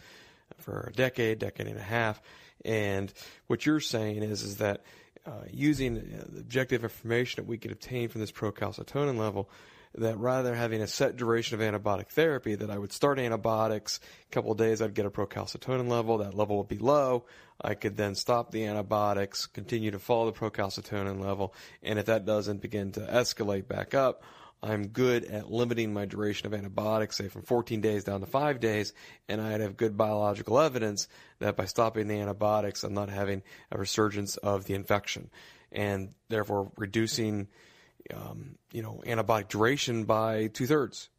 for 0.59 0.91
a 0.91 0.95
decade, 0.95 1.39
decade 1.39 1.65
and 1.65 1.79
a 1.79 1.81
half. 1.81 2.21
And 2.63 3.11
what 3.47 3.65
you're 3.65 3.79
saying 3.79 4.21
is, 4.21 4.43
is 4.43 4.57
that 4.57 4.83
uh, 5.25 5.45
using 5.51 5.95
the 5.95 6.39
objective 6.41 6.83
information 6.83 7.43
that 7.43 7.49
we 7.49 7.57
could 7.57 7.71
obtain 7.71 8.07
from 8.09 8.21
this 8.21 8.31
procalcitonin 8.31 9.17
level, 9.17 9.49
that 9.95 10.17
rather 10.17 10.49
than 10.49 10.57
having 10.57 10.81
a 10.81 10.87
set 10.87 11.15
duration 11.15 11.59
of 11.59 11.65
antibiotic 11.65 12.07
therapy, 12.07 12.55
that 12.55 12.69
I 12.69 12.77
would 12.77 12.93
start 12.93 13.19
antibiotics, 13.19 13.99
a 14.29 14.33
couple 14.33 14.53
days 14.53 14.81
I'd 14.81 14.93
get 14.93 15.05
a 15.05 15.09
procalcitonin 15.09 15.87
level, 15.87 16.19
that 16.19 16.35
level 16.35 16.57
would 16.57 16.67
be 16.67 16.77
low. 16.77 17.25
I 17.61 17.73
could 17.73 17.97
then 17.97 18.15
stop 18.15 18.51
the 18.51 18.65
antibiotics, 18.65 19.45
continue 19.45 19.91
to 19.91 19.99
follow 19.99 20.31
the 20.31 20.37
procalcitonin 20.37 21.19
level, 21.19 21.53
and 21.83 21.99
if 21.99 22.05
that 22.05 22.25
doesn't 22.25 22.61
begin 22.61 22.91
to 22.93 23.01
escalate 23.01 23.67
back 23.67 23.93
up, 23.93 24.23
I'm 24.61 24.87
good 24.87 25.23
at 25.23 25.49
limiting 25.49 25.93
my 25.93 26.05
duration 26.05 26.47
of 26.47 26.53
antibiotics, 26.53 27.17
say 27.17 27.29
from 27.29 27.43
14 27.43 27.79
days 27.79 28.03
down 28.03 28.19
to 28.19 28.25
five 28.25 28.59
days, 28.59 28.93
and 29.29 29.39
I'd 29.39 29.61
have 29.61 29.77
good 29.77 29.97
biological 29.97 30.59
evidence 30.59 31.07
that 31.39 31.55
by 31.55 31.65
stopping 31.65 32.07
the 32.07 32.19
antibiotics, 32.19 32.83
I'm 32.83 32.93
not 32.93 33.09
having 33.09 33.41
a 33.71 33.77
resurgence 33.77 34.35
of 34.37 34.65
the 34.65 34.73
infection, 34.73 35.29
and 35.71 36.13
therefore 36.27 36.71
reducing, 36.75 37.47
um, 38.13 38.55
you 38.71 38.81
know, 38.81 39.01
antibiotic 39.05 39.47
duration 39.49 40.03
by 40.03 40.47
two 40.47 40.65
thirds. 40.65 41.09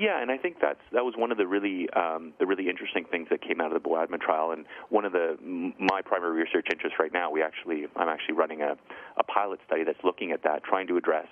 Yeah, 0.00 0.22
and 0.22 0.30
I 0.30 0.38
think 0.38 0.56
that's 0.62 0.80
that 0.92 1.04
was 1.04 1.12
one 1.14 1.30
of 1.30 1.36
the 1.36 1.46
really 1.46 1.86
um, 1.90 2.32
the 2.38 2.46
really 2.46 2.70
interesting 2.70 3.04
things 3.04 3.28
that 3.30 3.42
came 3.42 3.60
out 3.60 3.74
of 3.74 3.82
the 3.82 3.86
Boadman 3.86 4.20
trial, 4.20 4.50
and 4.50 4.64
one 4.88 5.04
of 5.04 5.12
the 5.12 5.36
my 5.78 6.00
primary 6.00 6.40
research 6.40 6.68
interests 6.72 6.98
right 6.98 7.12
now. 7.12 7.30
We 7.30 7.42
actually 7.42 7.84
I'm 7.96 8.08
actually 8.08 8.34
running 8.34 8.62
a, 8.62 8.78
a 9.18 9.22
pilot 9.24 9.60
study 9.66 9.84
that's 9.84 10.02
looking 10.02 10.32
at 10.32 10.42
that, 10.44 10.64
trying 10.64 10.86
to 10.86 10.96
address 10.96 11.26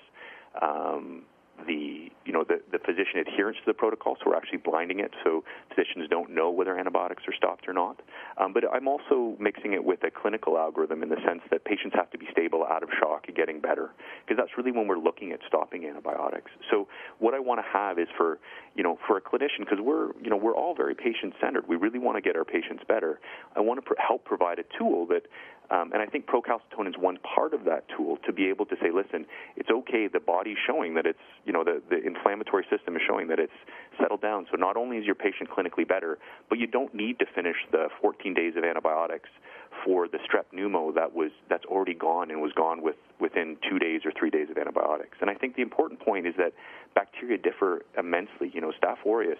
um, 0.60 1.22
the 1.66 2.10
you 2.24 2.32
know 2.32 2.44
the, 2.44 2.60
the 2.70 2.78
physician 2.78 3.20
adherence 3.20 3.56
to 3.58 3.66
the 3.66 3.74
protocol, 3.74 4.16
so 4.16 4.30
we're 4.30 4.36
actually 4.36 4.58
blinding 4.58 5.00
it, 5.00 5.12
so 5.24 5.44
physicians 5.70 6.08
don't 6.10 6.30
know 6.30 6.50
whether 6.50 6.78
antibiotics 6.78 7.22
are 7.26 7.34
stopped 7.34 7.66
or 7.66 7.72
not. 7.72 8.00
Um, 8.36 8.52
but 8.52 8.64
I'm 8.70 8.86
also 8.86 9.36
mixing 9.40 9.72
it 9.72 9.82
with 9.82 10.04
a 10.04 10.10
clinical 10.10 10.58
algorithm 10.58 11.02
in 11.02 11.08
the 11.08 11.16
sense 11.26 11.40
that 11.50 11.64
patients 11.64 11.94
have 11.96 12.10
to 12.10 12.18
be 12.18 12.26
stable, 12.30 12.64
out 12.64 12.82
of 12.82 12.90
shock, 13.00 13.24
and 13.28 13.36
getting 13.36 13.60
better, 13.60 13.90
because 14.24 14.36
that's 14.36 14.56
really 14.58 14.72
when 14.72 14.86
we're 14.86 14.98
looking 14.98 15.32
at 15.32 15.40
stopping 15.48 15.86
antibiotics. 15.86 16.50
So 16.70 16.86
what 17.18 17.34
I 17.34 17.40
want 17.40 17.60
to 17.60 17.66
have 17.72 17.98
is 17.98 18.08
for 18.16 18.38
you 18.74 18.82
know 18.82 18.98
for 19.06 19.16
a 19.16 19.20
clinician, 19.20 19.60
because 19.60 19.80
we're 19.80 20.12
you 20.22 20.30
know 20.30 20.36
we're 20.36 20.56
all 20.56 20.74
very 20.74 20.94
patient 20.94 21.34
centered. 21.40 21.66
We 21.66 21.76
really 21.76 21.98
want 21.98 22.16
to 22.16 22.20
get 22.20 22.36
our 22.36 22.44
patients 22.44 22.82
better. 22.86 23.20
I 23.56 23.60
want 23.60 23.78
to 23.78 23.82
pr- 23.82 24.00
help 24.00 24.24
provide 24.24 24.58
a 24.58 24.64
tool 24.78 25.06
that 25.06 25.22
um, 25.70 25.92
and 25.92 26.00
I 26.00 26.06
think 26.06 26.26
procalcitonin 26.26 26.88
is 26.88 26.94
one 26.98 27.18
part 27.18 27.52
of 27.52 27.64
that 27.64 27.84
tool 27.94 28.18
to 28.26 28.32
be 28.32 28.48
able 28.48 28.64
to 28.66 28.76
say, 28.80 28.90
listen, 28.90 29.26
The 30.12 30.20
body's 30.20 30.56
showing 30.66 30.94
that 30.94 31.06
it's, 31.06 31.18
you 31.44 31.52
know, 31.52 31.64
the, 31.64 31.82
the 31.88 32.02
inflammatory 32.04 32.64
system 32.70 32.96
is 32.96 33.02
showing 33.06 33.28
that 33.28 33.38
it's 33.38 33.52
settled 34.00 34.22
down. 34.22 34.46
So 34.50 34.56
not 34.56 34.76
only 34.76 34.96
is 34.96 35.04
your 35.04 35.14
patient 35.14 35.50
clinically 35.50 35.86
better, 35.86 36.18
but 36.48 36.58
you 36.58 36.66
don't 36.66 36.94
need 36.94 37.18
to 37.18 37.26
finish 37.34 37.56
the 37.70 37.88
14 38.00 38.34
days 38.34 38.54
of 38.56 38.64
antibiotics 38.64 39.30
for 39.84 40.08
the 40.08 40.18
strep 40.18 40.44
pneumo 40.54 40.94
that 40.94 41.14
was 41.14 41.30
that's 41.48 41.64
already 41.66 41.94
gone 41.94 42.30
and 42.30 42.40
was 42.40 42.52
gone 42.52 42.82
with 42.82 42.96
within 43.20 43.56
two 43.68 43.78
days 43.78 44.00
or 44.04 44.12
three 44.18 44.30
days 44.30 44.48
of 44.50 44.58
antibiotics. 44.58 45.18
And 45.20 45.30
I 45.30 45.34
think 45.34 45.56
the 45.56 45.62
important 45.62 46.00
point 46.00 46.26
is 46.26 46.34
that 46.38 46.52
bacteria 46.94 47.38
differ 47.38 47.82
immensely. 47.96 48.50
You 48.52 48.60
know, 48.60 48.72
Staph 48.82 49.06
aureus 49.06 49.38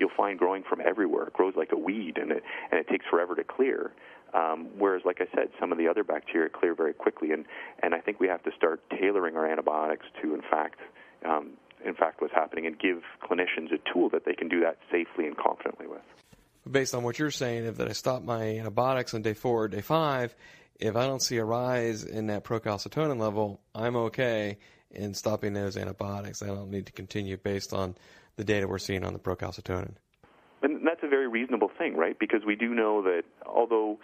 you'll 0.00 0.10
find 0.16 0.38
growing 0.38 0.64
from 0.68 0.80
everywhere. 0.80 1.24
It 1.28 1.34
grows 1.34 1.54
like 1.56 1.72
a 1.72 1.78
weed, 1.78 2.18
and 2.18 2.32
it 2.32 2.42
and 2.70 2.80
it 2.80 2.88
takes 2.88 3.04
forever 3.08 3.36
to 3.36 3.44
clear. 3.44 3.92
Um, 4.32 4.68
whereas, 4.78 5.02
like 5.04 5.20
I 5.20 5.26
said, 5.34 5.48
some 5.58 5.72
of 5.72 5.78
the 5.78 5.88
other 5.88 6.04
bacteria 6.04 6.48
clear 6.48 6.74
very 6.74 6.92
quickly, 6.92 7.32
and, 7.32 7.44
and 7.82 7.94
I 7.94 8.00
think 8.00 8.20
we 8.20 8.28
have 8.28 8.42
to 8.44 8.50
start 8.56 8.80
tailoring 8.90 9.36
our 9.36 9.50
antibiotics 9.50 10.06
to, 10.22 10.34
in 10.34 10.42
fact, 10.42 10.78
um, 11.28 11.52
in 11.84 11.94
fact, 11.94 12.20
what's 12.20 12.34
happening, 12.34 12.66
and 12.66 12.78
give 12.78 13.02
clinicians 13.22 13.72
a 13.72 13.92
tool 13.92 14.08
that 14.10 14.24
they 14.24 14.34
can 14.34 14.48
do 14.48 14.60
that 14.60 14.78
safely 14.90 15.26
and 15.26 15.36
confidently 15.36 15.86
with. 15.86 16.02
Based 16.70 16.94
on 16.94 17.02
what 17.02 17.18
you're 17.18 17.30
saying, 17.30 17.64
if 17.64 17.80
I 17.80 17.92
stop 17.92 18.22
my 18.22 18.58
antibiotics 18.58 19.14
on 19.14 19.22
day 19.22 19.34
four 19.34 19.64
or 19.64 19.68
day 19.68 19.80
five, 19.80 20.34
if 20.78 20.96
I 20.96 21.06
don't 21.06 21.22
see 21.22 21.38
a 21.38 21.44
rise 21.44 22.04
in 22.04 22.26
that 22.28 22.44
procalcitonin 22.44 23.18
level, 23.18 23.60
I'm 23.74 23.96
okay 23.96 24.58
in 24.90 25.14
stopping 25.14 25.52
those 25.52 25.76
antibiotics. 25.76 26.42
I 26.42 26.46
don't 26.46 26.70
need 26.70 26.86
to 26.86 26.92
continue 26.92 27.36
based 27.36 27.72
on 27.72 27.96
the 28.36 28.44
data 28.44 28.66
we're 28.66 28.78
seeing 28.78 29.04
on 29.04 29.12
the 29.12 29.18
procalcitonin. 29.18 29.94
That's 30.90 31.04
a 31.04 31.08
very 31.08 31.28
reasonable 31.28 31.70
thing, 31.78 31.96
right? 31.96 32.18
Because 32.18 32.40
we 32.44 32.56
do 32.56 32.74
know 32.74 33.00
that 33.02 33.22
although 33.46 34.00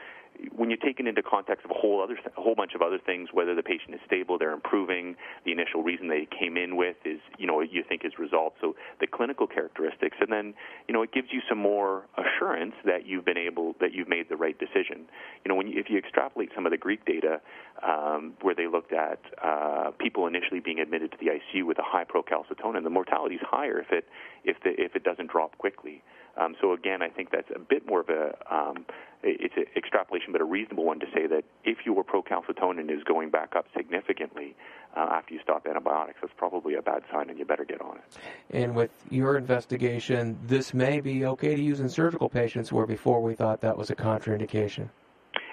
when 0.55 0.71
you 0.71 0.77
take 0.77 1.01
it 1.01 1.07
into 1.09 1.21
context 1.21 1.65
of 1.65 1.73
a 1.73 1.75
whole 1.75 2.01
other 2.01 2.17
a 2.37 2.41
whole 2.41 2.55
bunch 2.55 2.75
of 2.77 2.83
other 2.83 2.99
things, 3.05 3.31
whether 3.33 3.57
the 3.57 3.63
patient 3.63 3.93
is 3.95 4.01
stable, 4.07 4.39
they're 4.39 4.53
improving, 4.53 5.17
the 5.45 5.51
initial 5.51 5.83
reason 5.83 6.07
they 6.07 6.29
came 6.39 6.57
in 6.57 6.77
with 6.77 6.95
is 7.05 7.19
you 7.39 7.47
know 7.49 7.61
you 7.61 7.83
think 7.89 8.05
is 8.05 8.13
resolved. 8.21 8.55
So 8.61 8.77
the 9.01 9.09
clinical 9.09 9.49
characteristics, 9.49 10.17
and 10.21 10.31
then 10.31 10.55
you 10.87 10.95
know 10.95 11.03
it 11.03 11.13
gives 11.13 11.29
you 11.33 11.41
some 11.49 11.59
more 11.59 12.05
assurance 12.17 12.75
that 12.85 13.05
you've 13.05 13.25
been 13.25 13.39
able 13.39 13.75
that 13.81 13.93
you've 13.93 14.09
made 14.09 14.29
the 14.29 14.37
right 14.37 14.57
decision. 14.57 15.07
You 15.45 15.49
know 15.49 15.57
when 15.57 15.67
you, 15.67 15.81
if 15.81 15.91
you 15.91 15.99
extrapolate 15.99 16.51
some 16.55 16.67
of 16.67 16.71
the 16.71 16.79
Greek 16.79 17.05
data 17.05 17.41
um, 17.83 18.35
where 18.43 18.55
they 18.55 18.69
looked 18.69 18.93
at 18.93 19.19
uh, 19.43 19.91
people 19.99 20.29
initially 20.29 20.61
being 20.61 20.79
admitted 20.79 21.11
to 21.11 21.19
the 21.19 21.33
ICU 21.35 21.67
with 21.67 21.81
a 21.81 21.85
high 21.85 22.05
procalcitonin, 22.05 22.85
the 22.85 22.91
mortality 22.91 23.35
is 23.35 23.43
higher 23.43 23.81
if 23.81 23.91
it 23.91 24.05
if 24.45 24.57
the 24.63 24.71
if 24.81 24.95
it 24.95 25.03
doesn't 25.03 25.33
drop 25.33 25.59
quickly. 25.59 26.05
Um, 26.37 26.55
so 26.61 26.73
again, 26.73 27.03
I 27.03 27.09
think 27.09 27.31
that's 27.31 27.51
a 27.55 27.59
bit 27.59 27.87
more 27.87 28.01
of 28.01 28.09
a 28.09 28.35
um, 28.55 28.85
it's 29.23 29.55
an 29.57 29.65
extrapolation, 29.75 30.33
but 30.33 30.41
a 30.41 30.45
reasonable 30.45 30.85
one 30.85 31.01
to 31.01 31.07
say 31.15 31.27
that 31.27 31.45
if 31.65 31.79
your 31.85 32.05
procalcitonin 32.05 32.91
is 32.91 33.03
going 33.05 33.31
back 33.31 33.57
up 33.57 33.67
significantly 33.77 34.55
uh, 34.97 35.09
after 35.11 35.35
you 35.35 35.41
stop 35.43 35.67
antibiotics, 35.67 36.19
that's 36.21 36.33
probably 36.37 36.75
a 36.75 36.83
bad 36.83 37.03
sign, 37.13 37.31
and 37.31 37.39
you 37.39 37.45
better 37.45 37.65
get 37.65 37.81
on 37.81 37.97
it. 37.97 38.19
And 38.51 38.75
with 38.75 38.91
your 39.11 39.37
investigation, 39.37 40.39
this 40.47 40.75
may 40.75 41.01
be 41.01 41.25
okay 41.27 41.57
to 41.57 41.63
use 41.63 41.81
in 41.81 41.89
surgical 41.89 42.29
patients, 42.29 42.73
where 42.73 42.87
before 42.87 43.21
we 43.23 43.35
thought 43.35 43.61
that 43.63 43.77
was 43.77 43.91
a 43.91 43.97
contraindication. 43.97 44.89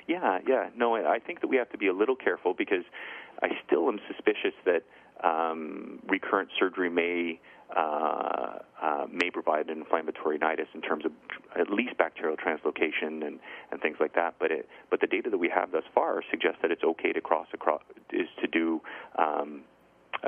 Yeah, 0.08 0.40
yeah. 0.48 0.70
No, 0.76 0.96
I 0.96 1.20
think 1.20 1.42
that 1.42 1.48
we 1.48 1.56
have 1.58 1.70
to 1.72 1.78
be 1.78 1.88
a 1.88 1.94
little 1.94 2.16
careful 2.16 2.54
because 2.54 2.84
I 3.42 3.50
still 3.66 3.88
am 3.88 4.00
suspicious 4.08 4.54
that 4.66 4.84
um, 5.24 6.00
recurrent 6.08 6.50
surgery 6.60 6.90
may 6.90 7.40
uh, 7.76 8.60
uh, 8.82 9.06
may 9.12 9.30
provide 9.30 9.70
an 9.70 9.80
inflammatory 9.80 10.38
nidus 10.38 10.68
in 10.74 10.82
terms 10.82 11.06
of 11.06 11.12
at 11.60 11.70
least 11.70 11.98
bacterial 11.98 12.38
translocation 12.38 13.26
and, 13.26 13.40
and 13.72 13.82
things 13.82 13.98
like 14.00 14.14
that. 14.16 14.36
But 14.40 14.52
it, 14.52 14.70
but 14.90 15.02
the 15.02 15.08
data 15.08 15.30
that 15.30 15.38
we 15.38 15.50
have 15.50 15.72
thus 15.72 15.84
far 15.94 16.22
suggests 16.30 16.60
that 16.62 16.72
it's 16.72 16.84
okay 16.84 17.14
to 17.14 17.22
cross 17.22 17.48
across 17.54 17.82
is 18.12 18.28
to 18.42 18.48
do 18.48 18.82
um, 19.18 19.64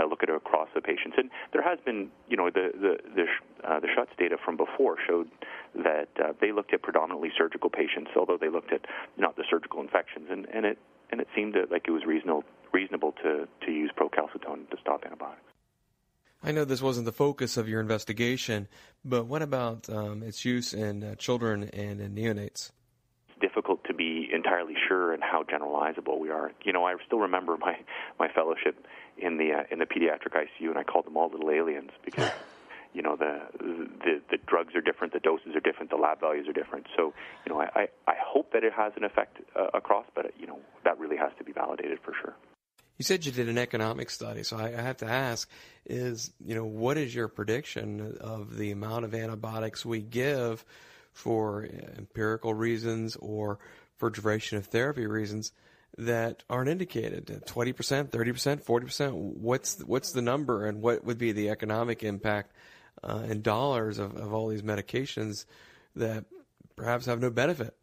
look 0.04 0.24
at 0.24 0.30
it 0.30 0.36
across 0.36 0.68
the 0.76 0.82
patients. 0.82 1.16
And 1.18 1.30
there 1.54 1.62
has 1.62 1.80
been, 1.86 2.10
you 2.28 2.36
know, 2.36 2.50
the 2.50 2.72
the 2.74 2.98
the, 3.16 3.26
uh, 3.68 3.80
the 3.80 3.88
Schuetz 3.88 4.16
data 4.18 4.38
from 4.44 4.58
before 4.58 4.98
showed 5.08 5.30
that 5.76 6.10
uh, 6.24 6.34
they 6.42 6.52
looked 6.52 6.74
at 6.74 6.82
predominantly 6.82 7.32
surgical 7.38 7.70
patients, 7.70 8.12
although 8.18 8.38
they 8.38 8.50
looked 8.50 8.74
at 8.74 8.82
not 9.18 9.36
the 9.36 9.44
surgical 9.50 9.82
infections, 9.82 10.28
and, 10.30 10.48
and 10.54 10.66
it 10.66 10.78
and 11.12 11.22
it 11.22 11.28
seemed 11.36 11.54
that, 11.54 11.72
like 11.72 11.88
it 11.88 11.92
was 11.92 12.04
reasonable 12.06 12.44
reasonable 12.74 13.14
to 13.24 13.48
to 13.66 13.72
use 13.72 13.92
procalcitonin 13.98 14.70
to 14.70 14.78
stop 14.82 15.06
antibiotics. 15.06 15.55
I 16.46 16.52
know 16.52 16.64
this 16.64 16.82
wasn't 16.82 17.06
the 17.06 17.12
focus 17.12 17.58
of 17.58 17.68
your 17.68 17.82
investigation, 17.82 18.68
but 19.04 19.26
what 19.26 19.42
about 19.42 19.90
um, 19.90 20.22
its 20.22 20.46
use 20.46 20.76
in 20.76 21.04
uh, 21.04 21.16
children 21.16 21.64
and 21.74 22.00
in 22.00 22.14
neonates? 22.14 22.70
It's 23.30 23.40
difficult 23.42 23.84
to 23.86 23.96
be 23.96 24.30
entirely 24.32 24.76
sure 24.88 25.12
and 25.12 25.24
how 25.24 25.42
generalizable 25.42 26.20
we 26.20 26.30
are. 26.30 26.52
You 26.64 26.72
know, 26.72 26.86
I 26.86 26.94
still 27.04 27.18
remember 27.18 27.58
my 27.58 27.80
my 28.20 28.28
fellowship 28.28 28.86
in 29.18 29.38
the 29.38 29.54
uh, 29.54 29.64
in 29.72 29.80
the 29.80 29.88
pediatric 29.88 30.36
ICU, 30.36 30.70
and 30.70 30.78
I 30.78 30.84
called 30.84 31.08
them 31.08 31.18
all 31.18 31.30
little 31.30 31.50
aliens 31.50 31.92
because. 32.06 32.32
you 32.94 33.02
know 33.02 33.18
the, 33.18 33.42
the 33.60 34.22
the 34.32 34.38
drugs 34.48 34.74
are 34.74 34.80
different, 34.80 35.12
the 35.12 35.20
doses 35.20 35.54
are 35.54 35.60
different, 35.60 35.90
the 35.90 35.98
lab 35.98 36.22
values 36.22 36.48
are 36.48 36.54
different. 36.54 36.88
So, 36.96 37.14
you 37.46 37.52
know, 37.52 37.60
I 37.60 37.68
I, 37.76 37.88
I 38.08 38.14
hope 38.26 38.54
that 38.54 38.64
it 38.64 38.72
has 38.72 38.94
an 38.96 39.04
effect 39.04 39.36
uh, 39.54 39.68
across, 39.74 40.06
but 40.16 40.32
you 40.40 40.48
know 40.48 40.60
that 40.86 40.98
really 40.98 41.18
has 41.18 41.34
to 41.40 41.44
be 41.44 41.52
validated 41.52 42.00
for 42.06 42.14
sure. 42.22 42.36
You 42.98 43.04
said 43.04 43.26
you 43.26 43.32
did 43.32 43.50
an 43.50 43.58
economic 43.58 44.10
study, 44.10 44.44
so 44.44 44.58
I, 44.58 44.70
have 44.70 44.98
to 44.98 45.06
ask: 45.06 45.50
is 45.86 46.32
you 46.44 46.56
know 46.56 46.66
what 46.66 46.98
is 46.98 47.14
your 47.14 47.28
prediction 47.28 48.18
of 48.22 48.58
the 48.58 48.72
amount 48.72 49.06
of 49.06 49.14
antibiotics 49.14 49.86
we 49.86 50.00
give 50.02 50.64
for 51.12 51.68
empirical 51.98 52.54
reasons 52.54 53.18
or 53.18 53.60
for 53.98 54.10
duration 54.10 54.58
of 54.58 54.68
therapy 54.68 55.08
reasons 55.08 55.52
that 55.98 56.44
aren't 56.50 56.70
indicated? 56.70 57.44
Twenty 57.46 57.74
percent, 57.74 58.12
thirty 58.12 58.32
percent, 58.32 58.64
forty 58.64 58.86
percent. 58.86 59.14
What's 59.16 59.84
what's 59.84 60.14
the 60.14 60.22
number, 60.22 60.66
and 60.66 60.82
what 60.82 61.04
would 61.04 61.18
be 61.18 61.34
the 61.34 61.50
economic 61.50 62.02
impact 62.02 62.54
uh, 63.04 63.24
in 63.28 63.42
dollars 63.42 64.00
of, 64.00 64.16
of 64.16 64.34
all 64.34 64.48
these 64.48 64.62
medications 64.62 65.46
that 65.98 66.24
perhaps 66.78 67.08
have 67.08 67.20
no 67.20 67.30
benefit? 67.30 67.76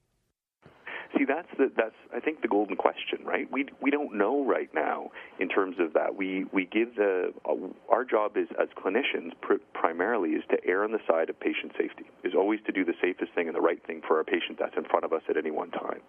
See, 1.17 1.25
that's 1.27 1.49
the, 1.59 1.71
that's 1.77 1.95
I 2.15 2.21
think 2.21 2.41
the 2.41 2.49
golden 2.49 2.77
question, 2.77 3.19
right? 3.25 3.51
We 3.51 3.67
we 3.81 3.91
don't 3.91 4.17
know 4.17 4.45
right 4.45 4.71
now 4.75 5.11
in 5.39 5.49
terms 5.49 5.77
of 5.79 5.93
that. 5.93 6.17
We 6.17 6.47
we 6.53 6.65
give 6.65 6.97
the 6.97 7.33
uh, 7.45 7.55
our 7.91 8.05
job 8.05 8.37
is 8.37 8.49
as 8.61 8.69
clinicians 8.77 9.33
pr- 9.43 9.63
primarily 9.75 10.31
is 10.31 10.43
to 10.51 10.57
err 10.67 10.85
on 10.85 10.93
the 10.93 11.01
side 11.07 11.29
of 11.29 11.39
patient 11.39 11.73
safety. 11.79 12.05
Is 12.25 12.33
always 12.35 12.61
to 12.67 12.73
do 12.73 12.85
the 12.85 12.95
safest 13.03 13.33
thing 13.35 13.47
and 13.47 13.55
the 13.55 13.61
right 13.61 13.85
thing 13.87 14.01
for 14.07 14.17
our 14.17 14.25
patient 14.25 14.59
that's 14.59 14.77
in 14.77 14.85
front 14.85 15.05
of 15.05 15.13
us 15.13 15.23
at 15.29 15.37
any 15.37 15.51
one 15.51 15.71
time. 15.71 16.01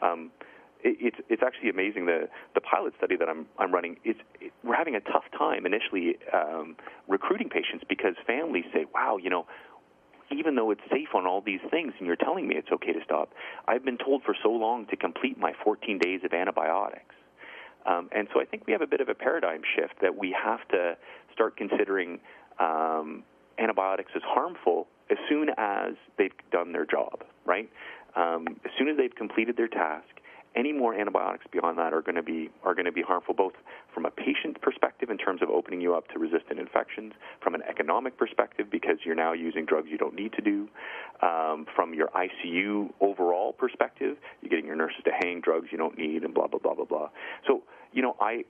Um, 0.00 0.30
it, 0.82 0.96
it's 1.00 1.16
it's 1.28 1.42
actually 1.42 1.68
amazing 1.70 2.06
the 2.06 2.28
the 2.54 2.60
pilot 2.60 2.94
study 2.96 3.16
that 3.16 3.28
I'm 3.28 3.46
I'm 3.58 3.72
running. 3.72 3.96
It's 4.04 4.20
it, 4.40 4.52
we're 4.64 4.76
having 4.76 4.94
a 4.94 5.00
tough 5.00 5.24
time 5.36 5.66
initially 5.66 6.16
um, 6.32 6.76
recruiting 7.08 7.50
patients 7.50 7.84
because 7.88 8.14
families 8.26 8.64
say, 8.72 8.86
"Wow, 8.94 9.18
you 9.22 9.30
know." 9.30 9.46
Even 10.32 10.54
though 10.54 10.70
it's 10.70 10.80
safe 10.90 11.08
on 11.14 11.26
all 11.26 11.40
these 11.40 11.60
things, 11.70 11.92
and 11.98 12.06
you're 12.06 12.16
telling 12.16 12.46
me 12.46 12.54
it's 12.56 12.70
okay 12.72 12.92
to 12.92 13.00
stop, 13.04 13.32
I've 13.66 13.84
been 13.84 13.98
told 13.98 14.22
for 14.22 14.34
so 14.42 14.50
long 14.50 14.86
to 14.86 14.96
complete 14.96 15.38
my 15.38 15.52
14 15.64 15.98
days 15.98 16.20
of 16.24 16.32
antibiotics. 16.32 17.14
Um, 17.86 18.08
and 18.12 18.28
so 18.32 18.40
I 18.40 18.44
think 18.44 18.66
we 18.66 18.72
have 18.72 18.82
a 18.82 18.86
bit 18.86 19.00
of 19.00 19.08
a 19.08 19.14
paradigm 19.14 19.62
shift 19.74 19.94
that 20.02 20.16
we 20.16 20.36
have 20.40 20.66
to 20.68 20.96
start 21.32 21.56
considering 21.56 22.20
um, 22.58 23.24
antibiotics 23.58 24.12
as 24.14 24.22
harmful 24.24 24.86
as 25.10 25.18
soon 25.28 25.48
as 25.56 25.94
they've 26.18 26.32
done 26.52 26.72
their 26.72 26.86
job, 26.86 27.24
right? 27.44 27.68
Um, 28.16 28.46
as 28.64 28.70
soon 28.78 28.88
as 28.88 28.96
they've 28.96 29.14
completed 29.14 29.56
their 29.56 29.68
task, 29.68 30.06
any 30.56 30.72
more 30.72 30.94
antibiotics 30.94 31.46
beyond 31.52 31.78
that 31.78 31.92
are 31.92 32.02
going 32.02 32.16
to 32.16 32.22
be 32.22 32.50
are 32.64 32.74
going 32.74 32.86
to 32.86 32.92
be 32.92 33.02
harmful 33.02 33.34
both 33.34 33.52
from 33.94 34.04
a 34.04 34.10
patient 34.10 34.60
perspective 34.60 35.08
in 35.08 35.16
terms 35.16 35.42
of 35.42 35.48
opening 35.70 35.80
you 35.80 35.94
up 35.94 36.08
to 36.08 36.18
resistant 36.18 36.58
infections, 36.58 37.12
from 37.40 37.54
an 37.54 37.62
economic 37.68 38.18
perspective 38.18 38.66
because 38.70 38.96
you're 39.04 39.14
now 39.14 39.32
using 39.32 39.64
drugs 39.64 39.88
you 39.88 39.98
don't 39.98 40.14
need 40.14 40.32
to 40.32 40.42
do, 40.42 40.68
um, 41.22 41.64
from 41.76 41.94
your 41.94 42.08
ICU 42.08 42.90
overall 43.00 43.52
perspective, 43.52 44.16
you're 44.42 44.50
getting 44.50 44.66
your 44.66 44.74
nurses 44.74 45.00
to 45.04 45.10
hang 45.22 45.40
drugs 45.40 45.68
you 45.70 45.78
don't 45.78 45.96
need, 45.96 46.24
and 46.24 46.34
blah 46.34 46.48
blah 46.48 46.58
blah 46.58 46.74
blah 46.74 46.84
blah. 46.84 47.08
So 47.46 47.62
you 47.92 48.02
know 48.02 48.16
I 48.20 48.44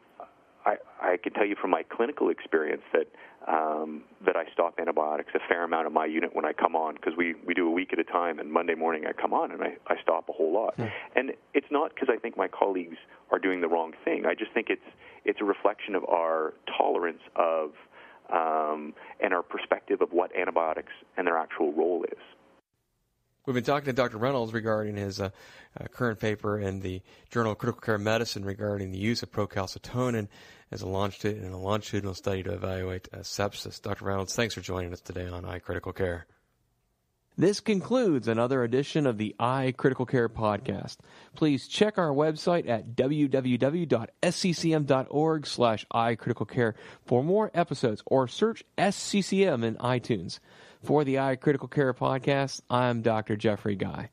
I, 0.64 0.76
I 1.00 1.16
can 1.22 1.32
tell 1.32 1.46
you 1.46 1.56
from 1.60 1.70
my 1.70 1.82
clinical 1.82 2.30
experience 2.30 2.82
that 2.92 3.06
um, 3.48 4.02
that 4.26 4.36
I 4.36 4.44
stop 4.52 4.78
antibiotics 4.78 5.30
a 5.34 5.40
fair 5.48 5.64
amount 5.64 5.86
of 5.86 5.92
my 5.92 6.04
unit 6.04 6.34
when 6.34 6.44
I 6.44 6.52
come 6.52 6.76
on 6.76 6.94
because 6.94 7.14
we, 7.16 7.34
we 7.46 7.54
do 7.54 7.66
a 7.66 7.70
week 7.70 7.90
at 7.92 7.98
a 7.98 8.04
time, 8.04 8.38
and 8.38 8.52
Monday 8.52 8.74
morning 8.74 9.04
I 9.06 9.12
come 9.12 9.32
on 9.32 9.50
and 9.50 9.62
I, 9.62 9.76
I 9.86 9.96
stop 10.02 10.28
a 10.28 10.32
whole 10.32 10.52
lot. 10.52 10.76
Mm. 10.76 10.90
And 11.16 11.32
it's 11.54 11.66
not 11.70 11.94
because 11.94 12.08
I 12.12 12.18
think 12.18 12.36
my 12.36 12.48
colleagues 12.48 12.98
are 13.30 13.38
doing 13.38 13.62
the 13.62 13.68
wrong 13.68 13.94
thing. 14.04 14.26
I 14.26 14.34
just 14.34 14.52
think 14.52 14.68
it's 14.68 14.82
it's 15.30 15.40
a 15.40 15.44
reflection 15.44 15.94
of 15.94 16.04
our 16.06 16.54
tolerance 16.76 17.22
of 17.36 17.70
um, 18.32 18.94
and 19.20 19.32
our 19.32 19.42
perspective 19.42 20.00
of 20.00 20.10
what 20.10 20.34
antibiotics 20.36 20.92
and 21.16 21.26
their 21.26 21.38
actual 21.38 21.72
role 21.72 22.04
is. 22.04 22.18
We've 23.46 23.54
been 23.54 23.64
talking 23.64 23.86
to 23.86 23.92
Dr. 23.92 24.18
Reynolds 24.18 24.52
regarding 24.52 24.96
his 24.96 25.20
uh, 25.20 25.30
uh, 25.80 25.86
current 25.86 26.18
paper 26.20 26.58
in 26.58 26.80
the 26.80 27.00
Journal 27.30 27.52
of 27.52 27.58
Critical 27.58 27.80
Care 27.80 27.98
Medicine 27.98 28.44
regarding 28.44 28.90
the 28.90 28.98
use 28.98 29.22
of 29.22 29.30
procalcitonin 29.30 30.28
as 30.72 30.82
a 30.82 30.88
longitudinal, 30.88 31.46
in 31.46 31.52
a 31.52 31.58
longitudinal 31.58 32.14
study 32.14 32.42
to 32.42 32.52
evaluate 32.52 33.08
uh, 33.12 33.18
sepsis. 33.18 33.80
Dr. 33.80 34.04
Reynolds, 34.04 34.34
thanks 34.34 34.54
for 34.54 34.60
joining 34.60 34.92
us 34.92 35.00
today 35.00 35.28
on 35.28 35.44
iCritical 35.44 35.94
Care. 35.94 36.26
This 37.40 37.58
concludes 37.60 38.28
another 38.28 38.62
edition 38.64 39.06
of 39.06 39.16
the 39.16 39.34
iCritical 39.40 40.06
Care 40.06 40.28
podcast. 40.28 40.98
Please 41.34 41.66
check 41.68 41.96
our 41.96 42.10
website 42.10 42.68
at 42.68 42.94
www.sccm.org 42.94 43.46
slash 45.46 45.86
iCriticalCare 45.90 46.74
for 47.06 47.24
more 47.24 47.50
episodes 47.54 48.02
or 48.04 48.28
search 48.28 48.62
SCCM 48.76 49.64
in 49.64 49.76
iTunes. 49.76 50.38
For 50.82 51.02
the 51.02 51.14
iCritical 51.14 51.70
Care 51.70 51.94
podcast, 51.94 52.60
I'm 52.68 53.00
Dr. 53.00 53.38
Jeffrey 53.38 53.74
Guy. 53.74 54.10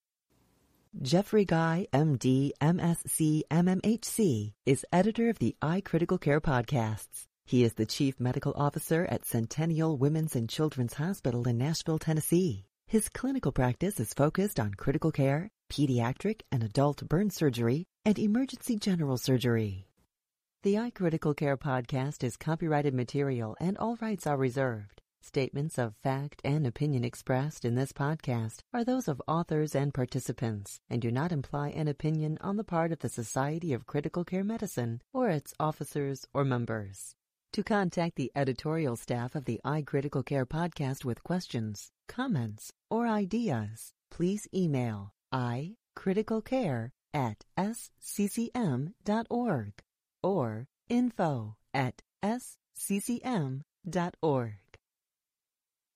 Jeffrey 0.99 1.45
Guy, 1.45 1.85
MD, 1.93 2.51
MSc, 2.59 3.43
MMHC, 3.51 4.53
is 4.65 4.83
editor 4.91 5.29
of 5.29 5.37
the 5.37 5.55
iCritical 5.61 6.19
Care 6.19 6.41
podcasts. 6.41 7.27
He 7.51 7.65
is 7.65 7.73
the 7.73 7.85
Chief 7.85 8.17
Medical 8.17 8.53
Officer 8.55 9.05
at 9.09 9.25
Centennial 9.25 9.97
Women's 9.97 10.37
and 10.37 10.49
Children's 10.49 10.93
Hospital 10.93 11.45
in 11.49 11.57
Nashville, 11.57 11.99
Tennessee. 11.99 12.63
His 12.87 13.09
clinical 13.09 13.51
practice 13.51 13.99
is 13.99 14.13
focused 14.13 14.57
on 14.57 14.73
critical 14.75 15.11
care, 15.11 15.49
pediatric 15.69 16.43
and 16.49 16.63
adult 16.63 17.05
burn 17.09 17.29
surgery, 17.29 17.83
and 18.05 18.17
emergency 18.17 18.77
general 18.77 19.17
surgery. 19.17 19.89
The 20.63 20.75
iCritical 20.75 21.35
Care 21.35 21.57
podcast 21.57 22.23
is 22.23 22.37
copyrighted 22.37 22.93
material 22.93 23.57
and 23.59 23.77
all 23.77 23.97
rights 23.97 24.25
are 24.25 24.37
reserved. 24.37 25.01
Statements 25.21 25.77
of 25.77 25.97
fact 25.97 26.39
and 26.45 26.65
opinion 26.65 27.03
expressed 27.03 27.65
in 27.65 27.75
this 27.75 27.91
podcast 27.91 28.61
are 28.73 28.85
those 28.85 29.09
of 29.09 29.21
authors 29.27 29.75
and 29.75 29.93
participants 29.93 30.79
and 30.89 31.01
do 31.01 31.11
not 31.11 31.33
imply 31.33 31.67
an 31.71 31.89
opinion 31.89 32.37
on 32.39 32.55
the 32.55 32.63
part 32.63 32.93
of 32.93 32.99
the 32.99 33.09
Society 33.09 33.73
of 33.73 33.85
Critical 33.85 34.23
Care 34.23 34.45
Medicine 34.45 35.01
or 35.11 35.27
its 35.27 35.53
officers 35.59 36.25
or 36.33 36.45
members. 36.45 37.13
To 37.53 37.63
contact 37.63 38.15
the 38.15 38.31
editorial 38.33 38.95
staff 38.95 39.35
of 39.35 39.43
the 39.43 39.59
iCritical 39.65 40.25
Care 40.25 40.45
podcast 40.45 41.03
with 41.03 41.21
questions, 41.21 41.91
comments, 42.07 42.71
or 42.89 43.05
ideas, 43.05 43.91
please 44.09 44.47
email 44.53 45.11
icriticalcare 45.33 46.91
at 47.13 47.43
sccm.org 47.57 48.93
or 50.23 50.67
info 50.87 51.57
at 51.73 52.01
sccm.org. 52.23 53.63